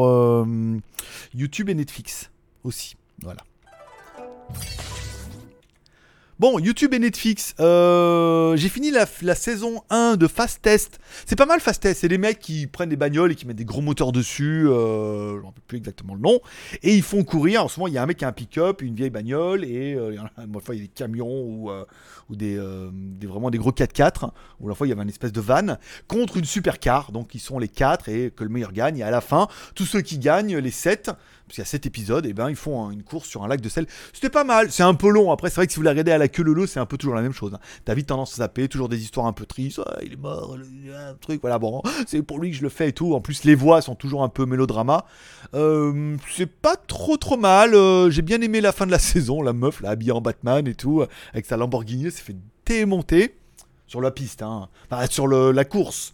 YouTube 1.34 1.70
et 1.70 1.76
Netflix 1.76 2.32
aussi. 2.64 2.96
Voilà. 3.24 3.42
Bon, 6.40 6.58
YouTube 6.58 6.92
et 6.96 6.98
Netflix, 6.98 7.54
euh, 7.60 8.56
j'ai 8.56 8.68
fini 8.68 8.90
la, 8.90 9.06
saison 9.36 9.84
1 9.92 10.16
de 10.16 10.26
Fast 10.26 10.60
Test. 10.64 10.98
C'est 11.28 11.36
pas 11.36 11.46
mal 11.46 11.60
Fast 11.60 11.84
Test, 11.84 12.02
c'est 12.02 12.08
des 12.08 12.18
mecs 12.18 12.40
qui 12.40 12.66
prennent 12.66 12.90
des 12.90 12.96
bagnoles 12.96 13.32
et 13.32 13.36
qui 13.36 13.46
mettent 13.46 13.58
des 13.58 13.64
gros 13.64 13.82
moteurs 13.82 14.12
dessus, 14.12 14.68
euh, 14.68 15.34
je 15.40 15.46
ne 15.46 15.52
plus 15.68 15.78
exactement 15.78 16.16
le 16.16 16.22
nom, 16.22 16.40
et 16.82 16.96
ils 16.96 17.04
font 17.04 17.24
courir. 17.24 17.64
En 17.66 17.68
ce 17.68 17.80
moment, 17.80 17.90
il 17.90 17.94
y 17.94 18.00
a 18.00 18.02
un 18.02 18.08
mec 18.08 18.18
qui 18.18 18.26
a 18.26 18.28
un 18.28 18.32
pick-up, 18.32 18.82
une 18.82 18.96
vieille 18.96 19.12
bagnole, 19.12 19.64
et 19.64 19.94
euh, 19.94 20.14
il 20.14 20.16
y 20.16 20.18
a- 20.18 20.76
des 20.76 20.88
camions 20.88 21.28
ou, 21.30 21.70
des- 22.36 22.58
vraiment 23.28 23.52
des 23.52 23.60
gros 23.60 23.72
4x4, 23.72 24.32
ou 24.60 24.68
la 24.68 24.74
fois, 24.74 24.88
il 24.88 24.90
y 24.90 24.94
avait 24.94 25.04
une 25.04 25.10
espèce 25.10 25.34
de 25.34 25.42
van, 25.42 25.78
contre 26.08 26.38
une 26.38 26.46
supercar. 26.46 27.12
Donc, 27.12 27.36
ils 27.36 27.40
sont 27.40 27.60
les 27.60 27.68
4 27.68 28.10
et 28.10 28.32
que 28.32 28.44
le 28.44 28.50
meilleur 28.50 28.72
gagne. 28.72 28.98
Et 28.98 29.04
à 29.04 29.12
la 29.12 29.22
fin, 29.22 29.48
tous 29.76 29.86
ceux 29.86 30.02
qui 30.02 30.18
gagnent, 30.18 30.58
les 30.58 30.72
7, 30.72 31.12
parce 31.56 31.60
a 31.68 31.70
7 31.70 31.86
épisodes, 31.86 32.26
et 32.26 32.34
ben 32.34 32.50
ils 32.50 32.56
font 32.56 32.92
une 32.92 33.04
course 33.04 33.28
sur 33.28 33.44
un 33.44 33.48
lac 33.48 33.62
de 33.62 33.70
sel. 33.70 33.86
C'était 34.14 34.30
pas 34.30 34.44
mal, 34.44 34.72
c'est 34.72 34.84
un 34.84 34.94
peu 34.94 35.10
long. 35.10 35.32
Après, 35.32 35.50
c'est 35.50 35.56
vrai 35.58 35.68
que 35.68 35.74
si 35.74 35.78
vous 35.80 35.84
la 35.84 35.92
regardez 35.92 36.12
à 36.12 36.18
la 36.18 36.28
queue 36.28 36.44
leu 36.44 36.66
c'est 36.68 36.80
un 36.80 36.86
peu 36.86 36.98
toujours 36.98 37.16
la 37.16 37.22
même 37.22 37.34
chose. 37.34 37.54
hein. 37.54 37.60
T'as 37.86 37.94
vite 37.94 38.08
tendance 38.08 38.34
à 38.34 38.38
zapper, 38.38 38.68
toujours 38.68 38.90
des 38.90 39.02
histoires 39.02 39.26
un 39.26 39.34
peu 39.34 39.46
tristes. 39.46 39.82
Ah, 39.86 39.98
il 40.04 40.14
est 40.14 40.18
mort, 40.18 40.58
le- 40.58 40.96
un 40.96 41.14
truc, 41.16 41.42
voilà, 41.42 41.60
bon, 41.60 41.82
c'est 42.08 42.22
pour 42.22 42.40
lui 42.40 42.52
que 42.52 42.58
je 42.58 42.62
le 42.64 42.70
fais 42.70 42.90
et 42.90 42.94
tout. 42.94 43.14
En 43.16 43.22
plus, 43.22 43.44
les 43.44 43.56
voix 43.56 43.82
sont 43.82 43.96
toujours 43.96 44.24
un 44.24 44.30
peu 44.30 44.46
mélodrama. 44.46 45.06
Euh, 45.54 46.16
c'est 46.36 46.46
pas 46.50 46.76
trop 46.76 47.18
trop 47.18 47.38
mal. 47.38 47.76
euh, 47.76 48.10
J'ai 48.10 48.22
bien 48.22 48.42
aimé 48.42 48.62
la 48.62 48.72
fin 48.72 48.86
de 48.86 48.92
la 48.92 49.00
saison, 49.12 49.42
la 49.42 49.54
meuf, 49.54 49.82
là, 49.82 49.90
habillée 49.92 50.12
en 50.14 50.22
Batman 50.22 50.68
et 50.68 50.76
tout, 50.76 51.04
avec 51.34 51.46
sa 51.46 51.58
Lamborghini, 51.58 52.12
s'est 52.12 52.22
fait 52.24 52.36
démonter 52.66 53.36
sur 53.88 54.00
la 54.02 54.12
piste, 54.12 54.42
hein. 54.42 54.70
Enfin, 54.90 55.06
sur 55.08 55.28
le- 55.28 55.52
la 55.52 55.66
course. 55.66 56.14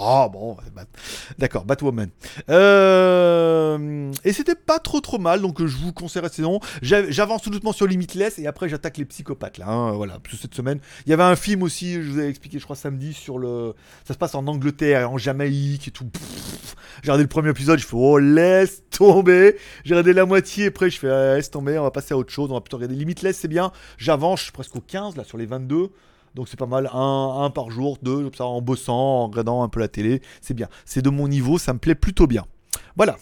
Oh 0.00 0.28
bon, 0.32 0.56
Bat- 0.74 0.86
d'accord, 1.38 1.64
Batwoman. 1.64 2.08
Euh, 2.50 4.12
et 4.24 4.32
c'était 4.32 4.54
pas 4.54 4.78
trop 4.78 5.00
trop 5.00 5.18
mal, 5.18 5.40
donc 5.40 5.60
euh, 5.60 5.66
je 5.66 5.76
vous 5.76 5.92
conseille 5.92 6.22
la 6.22 6.28
saison. 6.28 6.60
J'a- 6.82 7.10
J'avance 7.10 7.42
tout 7.42 7.50
doucement 7.50 7.72
sur 7.72 7.86
Limitless 7.86 8.38
et 8.38 8.46
après 8.46 8.68
j'attaque 8.68 8.96
les 8.98 9.04
psychopathes 9.04 9.58
là. 9.58 9.66
hein, 9.68 9.92
voilà, 9.92 10.18
cette 10.40 10.54
semaine, 10.54 10.78
il 11.06 11.10
y 11.10 11.12
avait 11.12 11.22
un 11.24 11.36
film 11.36 11.62
aussi, 11.62 11.94
je 11.94 12.10
vous 12.10 12.18
avais 12.18 12.28
expliqué, 12.30 12.58
je 12.58 12.64
crois 12.64 12.76
samedi 12.76 13.12
sur 13.12 13.38
le, 13.38 13.74
ça 14.06 14.14
se 14.14 14.18
passe 14.18 14.34
en 14.34 14.46
Angleterre 14.46 15.00
et 15.00 15.04
en 15.04 15.18
Jamaïque 15.18 15.88
et 15.88 15.90
tout. 15.90 16.06
J'ai 17.02 17.10
regardé 17.10 17.22
le 17.24 17.28
premier 17.28 17.50
épisode, 17.50 17.78
je 17.78 17.86
fais 17.86 17.96
oh 17.96 18.18
laisse 18.18 18.82
tomber. 18.90 19.56
J'ai 19.84 19.94
regardé 19.94 20.12
la 20.12 20.26
moitié, 20.26 20.66
après 20.66 20.90
je 20.90 20.98
fais 20.98 21.10
ah, 21.10 21.34
laisse 21.36 21.50
tomber, 21.50 21.78
on 21.78 21.82
va 21.84 21.90
passer 21.90 22.14
à 22.14 22.16
autre 22.16 22.32
chose, 22.32 22.50
on 22.50 22.54
va 22.54 22.60
plutôt 22.60 22.76
regarder 22.76 22.94
Limitless, 22.96 23.38
c'est 23.38 23.48
bien. 23.48 23.72
J'avance, 23.98 24.40
je 24.40 24.44
suis 24.44 24.52
presque 24.52 24.76
au 24.76 24.80
15 24.80 25.16
là 25.16 25.24
sur 25.24 25.38
les 25.38 25.46
22. 25.46 25.90
Donc 26.38 26.46
c'est 26.48 26.56
pas 26.56 26.66
mal, 26.66 26.88
un, 26.92 27.50
par 27.52 27.68
jour, 27.68 27.98
deux, 28.00 28.22
comme 28.22 28.34
ça, 28.34 28.44
en 28.44 28.60
bossant, 28.62 28.94
en 28.94 29.26
regardant 29.26 29.64
un 29.64 29.68
peu 29.68 29.80
la 29.80 29.88
télé, 29.88 30.22
c'est 30.40 30.54
bien. 30.54 30.68
C'est 30.84 31.02
de 31.02 31.10
mon 31.10 31.26
niveau, 31.26 31.58
ça 31.58 31.72
me 31.72 31.80
plaît 31.80 31.96
plutôt 31.96 32.28
bien. 32.28 32.46
Voilà. 32.94 33.16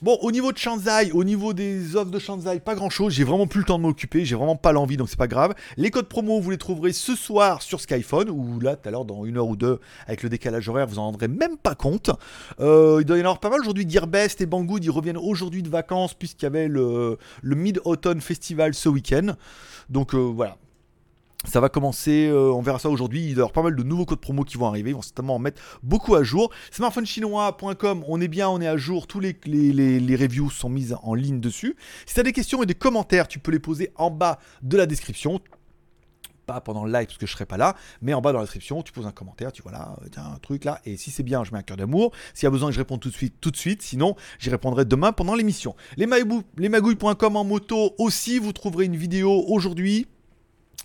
Bon, 0.00 0.16
au 0.22 0.30
niveau 0.30 0.52
de 0.52 0.58
Shanzai, 0.58 1.10
au 1.10 1.24
niveau 1.24 1.52
des 1.52 1.96
offres 1.96 2.12
de 2.12 2.20
Shanzai, 2.20 2.60
pas 2.60 2.76
grand 2.76 2.88
chose. 2.88 3.12
J'ai 3.14 3.24
vraiment 3.24 3.48
plus 3.48 3.60
le 3.60 3.66
temps 3.66 3.78
de 3.78 3.82
m'occuper, 3.82 4.24
j'ai 4.24 4.36
vraiment 4.36 4.54
pas 4.54 4.70
l'envie, 4.70 4.96
donc 4.96 5.08
c'est 5.08 5.18
pas 5.18 5.26
grave. 5.26 5.54
Les 5.76 5.90
codes 5.90 6.06
promo, 6.06 6.40
vous 6.40 6.50
les 6.50 6.56
trouverez 6.56 6.92
ce 6.92 7.16
soir 7.16 7.62
sur 7.62 7.80
Skyphone, 7.80 8.30
ou 8.30 8.60
là, 8.60 8.76
tout 8.76 8.88
à 8.88 8.92
l'heure, 8.92 9.04
dans 9.04 9.24
une 9.24 9.38
heure 9.38 9.48
ou 9.48 9.56
deux, 9.56 9.80
avec 10.06 10.22
le 10.22 10.28
décalage 10.28 10.68
horaire, 10.68 10.86
vous 10.86 11.00
en 11.00 11.06
rendrez 11.06 11.26
même 11.26 11.56
pas 11.56 11.74
compte. 11.74 12.12
Euh, 12.60 12.98
il 13.00 13.06
doit 13.06 13.18
y 13.18 13.22
en 13.22 13.24
avoir 13.24 13.40
pas 13.40 13.50
mal 13.50 13.60
aujourd'hui. 13.60 13.90
Gearbest 13.90 14.40
et 14.40 14.46
Banggood, 14.46 14.84
ils 14.84 14.90
reviennent 14.90 15.16
aujourd'hui 15.16 15.64
de 15.64 15.68
vacances, 15.68 16.14
puisqu'il 16.14 16.44
y 16.44 16.46
avait 16.46 16.68
le, 16.68 17.18
Mid-Autumn 17.42 18.20
Festival 18.20 18.74
ce 18.74 18.88
week-end. 18.88 19.34
Donc 19.90 20.14
euh, 20.14 20.18
voilà. 20.18 20.58
Ça 21.44 21.60
va 21.60 21.68
commencer, 21.68 22.26
euh, 22.26 22.52
on 22.52 22.60
verra 22.62 22.80
ça 22.80 22.90
aujourd'hui. 22.90 23.20
Il 23.20 23.34
doit 23.34 23.42
y 23.42 23.42
avoir 23.42 23.52
pas 23.52 23.62
mal 23.62 23.76
de 23.76 23.82
nouveaux 23.84 24.04
codes 24.04 24.18
promo 24.20 24.42
qui 24.42 24.56
vont 24.56 24.66
arriver. 24.66 24.90
Ils 24.90 24.94
vont 24.96 25.02
certainement 25.02 25.36
en 25.36 25.38
mettre 25.38 25.62
beaucoup 25.84 26.16
à 26.16 26.24
jour. 26.24 26.50
Smartphonechinois.com, 26.72 28.04
on 28.08 28.20
est 28.20 28.28
bien, 28.28 28.48
on 28.48 28.60
est 28.60 28.66
à 28.66 28.76
jour. 28.76 29.06
Tous 29.06 29.20
les, 29.20 29.36
les, 29.44 30.00
les- 30.00 30.16
reviews 30.16 30.50
sont 30.50 30.68
mises 30.68 30.96
en 31.02 31.14
ligne 31.14 31.40
dessus. 31.40 31.76
Si 32.06 32.14
tu 32.14 32.20
as 32.20 32.24
des 32.24 32.32
questions 32.32 32.60
et 32.62 32.66
des 32.66 32.74
commentaires, 32.74 33.28
tu 33.28 33.38
peux 33.38 33.52
les 33.52 33.60
poser 33.60 33.92
en 33.94 34.10
bas 34.10 34.40
de 34.62 34.76
la 34.76 34.86
description. 34.86 35.40
Pas 36.46 36.60
pendant 36.60 36.84
le 36.84 36.92
live 36.92 37.06
parce 37.06 37.18
que 37.18 37.26
je 37.26 37.32
serai 37.32 37.46
pas 37.46 37.56
là, 37.58 37.76
mais 38.02 38.14
en 38.14 38.20
bas 38.20 38.32
dans 38.32 38.38
la 38.38 38.44
description, 38.44 38.82
tu 38.82 38.90
poses 38.92 39.06
un 39.06 39.12
commentaire, 39.12 39.52
tu 39.52 39.62
vois 39.62 39.70
là, 39.70 39.96
euh, 40.02 40.08
tiens, 40.10 40.24
un 40.34 40.38
truc 40.38 40.64
là, 40.64 40.80
et 40.86 40.96
si 40.96 41.10
c'est 41.10 41.22
bien, 41.22 41.44
je 41.44 41.52
mets 41.52 41.58
un 41.58 41.62
cœur 41.62 41.76
d'amour. 41.76 42.10
S'il 42.34 42.44
y 42.44 42.46
a 42.46 42.50
besoin 42.50 42.70
que 42.70 42.74
je 42.74 42.80
réponde 42.80 43.00
tout 43.00 43.10
de 43.10 43.14
suite, 43.14 43.34
tout 43.40 43.50
de 43.50 43.56
suite. 43.56 43.82
Sinon, 43.82 44.16
j'y 44.38 44.48
répondrai 44.50 44.86
demain 44.86 45.12
pendant 45.12 45.34
l'émission. 45.34 45.76
Les 45.98 46.06
magouilles.com 46.06 47.36
en 47.36 47.44
moto 47.44 47.94
aussi, 47.98 48.38
vous 48.38 48.52
trouverez 48.52 48.86
une 48.86 48.96
vidéo 48.96 49.44
aujourd'hui 49.46 50.06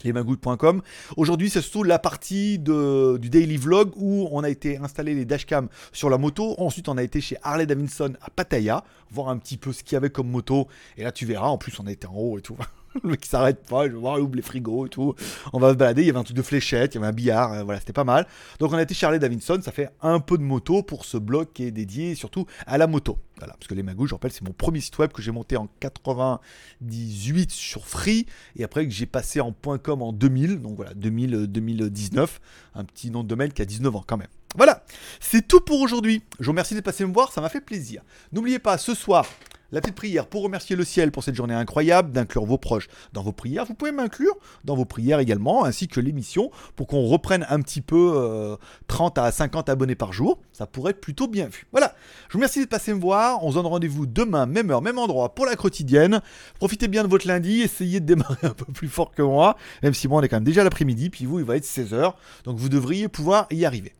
lesmagouilles.com. 0.04 0.82
Aujourd'hui, 1.18 1.50
c'est 1.50 1.62
surtout 1.62 1.84
la 1.84 2.00
partie 2.00 2.60
du 2.60 3.30
daily 3.30 3.58
vlog 3.58 3.92
où 3.96 4.28
on 4.32 4.44
a 4.44 4.50
été 4.50 4.78
installer 4.78 5.16
les 5.16 5.26
dashcams 5.26 5.70
sur 5.92 6.10
la 6.10 6.18
moto. 6.18 6.56
Ensuite, 6.58 6.90
on 6.90 6.98
a 6.98 7.04
été 7.04 7.22
chez 7.22 7.38
Harley 7.44 7.66
Davidson 7.66 8.14
à 8.22 8.30
Pattaya, 8.30 8.84
voir 9.12 9.30
un 9.30 9.38
petit 9.38 9.58
peu 9.58 9.72
ce 9.72 9.84
qu'il 9.84 9.96
y 9.96 9.98
avait 9.98 10.10
comme 10.10 10.30
moto. 10.30 10.68
Et 10.98 11.04
là, 11.04 11.12
tu 11.12 11.26
verras, 11.26 11.48
en 11.48 11.58
plus, 11.58 11.80
on 11.80 11.88
a 11.88 11.92
été 11.92 12.08
en 12.08 12.16
haut 12.16 12.38
et 12.38 12.42
tout. 12.42 12.58
Le 13.04 13.10
mec 13.10 13.22
qui 13.22 13.30
s'arrête 13.30 13.66
pas, 13.68 13.88
je 13.88 13.92
il 13.92 13.96
ouvre 13.96 14.36
les 14.36 14.42
frigos 14.42 14.86
et 14.86 14.90
tout. 14.90 15.16
On 15.52 15.60
va 15.60 15.72
se 15.72 15.76
balader, 15.76 16.04
il 16.04 16.08
y 16.08 16.10
avait 16.10 16.20
un 16.20 16.24
truc 16.24 16.38
de 16.38 16.42
fléchette, 16.42 16.94
il 16.94 16.98
y 16.98 16.98
avait 17.00 17.08
un 17.08 17.14
billard, 17.14 17.54
euh, 17.54 17.64
voilà, 17.64 17.80
c'était 17.80 17.94
pas 17.94 18.04
mal. 18.04 18.28
Donc 18.60 18.72
on 18.72 18.76
a 18.76 18.82
été 18.82 18.94
chez 18.94 19.06
Harley 19.06 19.20
Davidson, 19.20 19.60
ça 19.64 19.72
fait 19.72 19.90
un 20.02 20.20
peu 20.20 20.38
de 20.38 20.44
moto 20.44 20.84
pour 20.84 21.06
ce 21.06 21.18
blog 21.18 21.48
qui 21.54 21.64
est 21.64 21.72
dédié 21.72 22.16
surtout 22.16 22.46
à 22.68 22.78
la 22.78 22.88
moto. 22.88 23.18
Voilà, 23.38 23.54
parce 23.54 23.68
que 23.68 23.74
les 23.74 23.84
magouilles, 23.84 24.08
je 24.08 24.14
rappelle, 24.14 24.32
c'est 24.32 24.44
mon 24.44 24.54
premier 24.54 24.80
site 24.80 24.98
web 25.00 25.12
que 25.12 25.22
j'ai 25.22 25.32
monté 25.32 25.58
en 25.58 25.68
98 25.80 27.52
sur 27.52 27.88
Free 27.88 28.28
et 28.56 28.64
après 28.64 28.86
que 28.86 28.92
j'ai 28.92 29.08
passé 29.08 29.42
en 29.42 29.52
.com 29.52 30.02
en 30.02 30.14
2000, 30.14 30.62
donc 30.62 30.76
voilà, 30.76 30.94
2000, 30.94 31.36
euh, 31.36 31.48
2019, 31.48 32.40
un 32.76 32.84
petit 32.84 33.10
nom 33.10 33.24
de 33.24 33.28
domaine 33.28 33.52
qui 33.52 33.62
a 33.62 33.66
19 33.66 33.96
ans 33.96 34.04
quand 34.06 34.18
même. 34.18 34.28
Voilà, 34.56 34.86
c'est 35.20 35.48
tout 35.48 35.62
pour 35.62 35.82
aujourd'hui. 35.82 36.22
Je 36.40 36.46
vous 36.46 36.52
remercie 36.52 36.76
d'être 36.76 36.86
passé 36.86 37.06
me 37.06 37.14
voir, 37.14 37.32
ça 37.32 37.42
m'a 37.42 37.50
fait 37.50 37.62
plaisir. 37.62 38.04
N'oubliez 38.32 38.60
pas, 38.60 38.78
ce 38.78 38.94
soir, 38.94 39.26
la 39.74 39.82
petite 39.82 39.96
prière 39.96 40.28
pour 40.28 40.44
remercier 40.44 40.76
le 40.76 40.86
ciel 40.86 41.12
pour 41.12 41.24
cette 41.24 41.34
journée 41.34 41.56
incroyable, 41.56 42.12
d'inclure 42.12 42.46
vos 42.46 42.60
proches 42.60 42.88
dans 43.12 43.24
vos 43.24 43.32
prières. 43.32 43.66
Vous 43.66 43.74
pouvez 43.74 43.92
m'inclure 43.92 44.36
dans 44.64 44.76
vos 44.76 44.86
prières 44.86 45.20
également, 45.20 45.66
ainsi 45.66 45.88
que 45.88 46.00
l'émission, 46.00 46.52
pour 46.76 46.86
qu'on 46.86 47.06
reprenne 47.08 47.44
un 47.50 47.60
petit 47.60 47.82
peu 47.82 48.14
euh, 48.16 48.56
30 48.88 49.18
à 49.18 49.32
50 49.32 49.70
abonnés 49.70 49.96
par 49.96 50.14
jour. 50.14 50.40
Ça 50.52 50.68
pourrait 50.68 50.92
être 50.92 51.02
plutôt 51.02 51.28
bien 51.28 51.48
vu. 51.48 51.66
Voilà, 51.72 51.96
je 52.28 52.34
vous 52.34 52.38
remercie 52.38 52.60
d'être 52.60 52.70
passé 52.70 52.94
me 52.94 53.00
voir. 53.00 53.44
On 53.44 53.50
se 53.50 53.56
donne 53.56 53.66
rendez-vous 53.66 54.06
demain, 54.06 54.46
même 54.46 54.70
heure, 54.70 54.84
même 54.84 55.00
endroit, 55.00 55.34
pour 55.34 55.48
la 55.48 55.56
quotidienne. 55.56 56.22
Profitez 56.60 56.88
bien 56.88 57.04
de 57.04 57.10
votre 57.10 57.28
lundi, 57.28 57.62
essayez 57.62 58.00
de 58.00 58.06
démarrer 58.06 58.38
un 58.44 58.50
peu 58.50 58.72
plus 58.72 58.90
fort 58.90 59.12
que 59.12 59.24
moi, 59.24 59.58
même 59.82 59.96
si 59.96 60.08
moi 60.08 60.20
on 60.20 60.24
est 60.24 60.30
quand 60.30 60.38
même 60.38 60.44
déjà 60.44 60.64
l'après-midi, 60.64 61.10
puis 61.10 61.26
vous 61.26 61.40
il 61.40 61.46
va 61.46 61.58
être 61.58 61.66
16h, 61.66 62.14
donc 62.44 62.58
vous 62.58 62.70
devriez 62.70 63.08
pouvoir 63.08 63.48
y 63.50 63.66
arriver. 63.66 63.94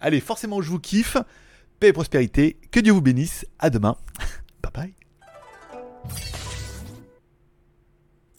Allez, 0.00 0.20
forcément 0.20 0.62
je 0.62 0.70
vous 0.70 0.78
kiffe, 0.78 1.16
paix 1.80 1.88
et 1.88 1.92
prospérité, 1.92 2.58
que 2.70 2.78
Dieu 2.78 2.92
vous 2.92 3.02
bénisse, 3.02 3.44
à 3.58 3.70
demain, 3.70 3.96
you 6.08 6.45